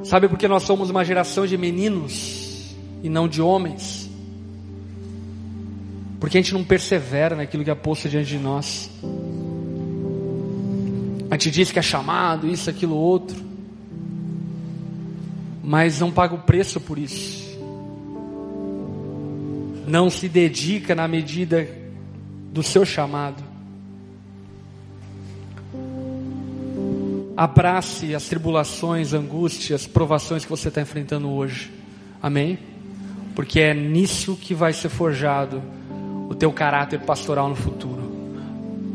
[0.03, 4.09] Sabe por que nós somos uma geração de meninos e não de homens?
[6.19, 8.89] Porque a gente não persevera naquilo que é posto diante de nós.
[11.29, 13.50] A gente diz que é chamado, isso, aquilo, outro.
[15.63, 17.57] Mas não paga o preço por isso.
[19.87, 21.67] Não se dedica na medida
[22.51, 23.43] do seu chamado.
[27.35, 31.71] Abrace as tribulações, angústias, provações que você está enfrentando hoje.
[32.21, 32.59] Amém?
[33.33, 35.61] Porque é nisso que vai ser forjado
[36.29, 38.11] o teu caráter pastoral no futuro.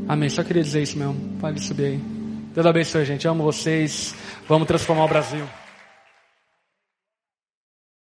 [0.08, 0.28] Amém.
[0.28, 1.16] Só queria dizer isso mesmo.
[1.40, 2.00] Pode subir aí.
[2.54, 3.26] Deus abençoe, gente.
[3.26, 4.14] amo vocês.
[4.48, 5.44] Vamos transformar o Brasil.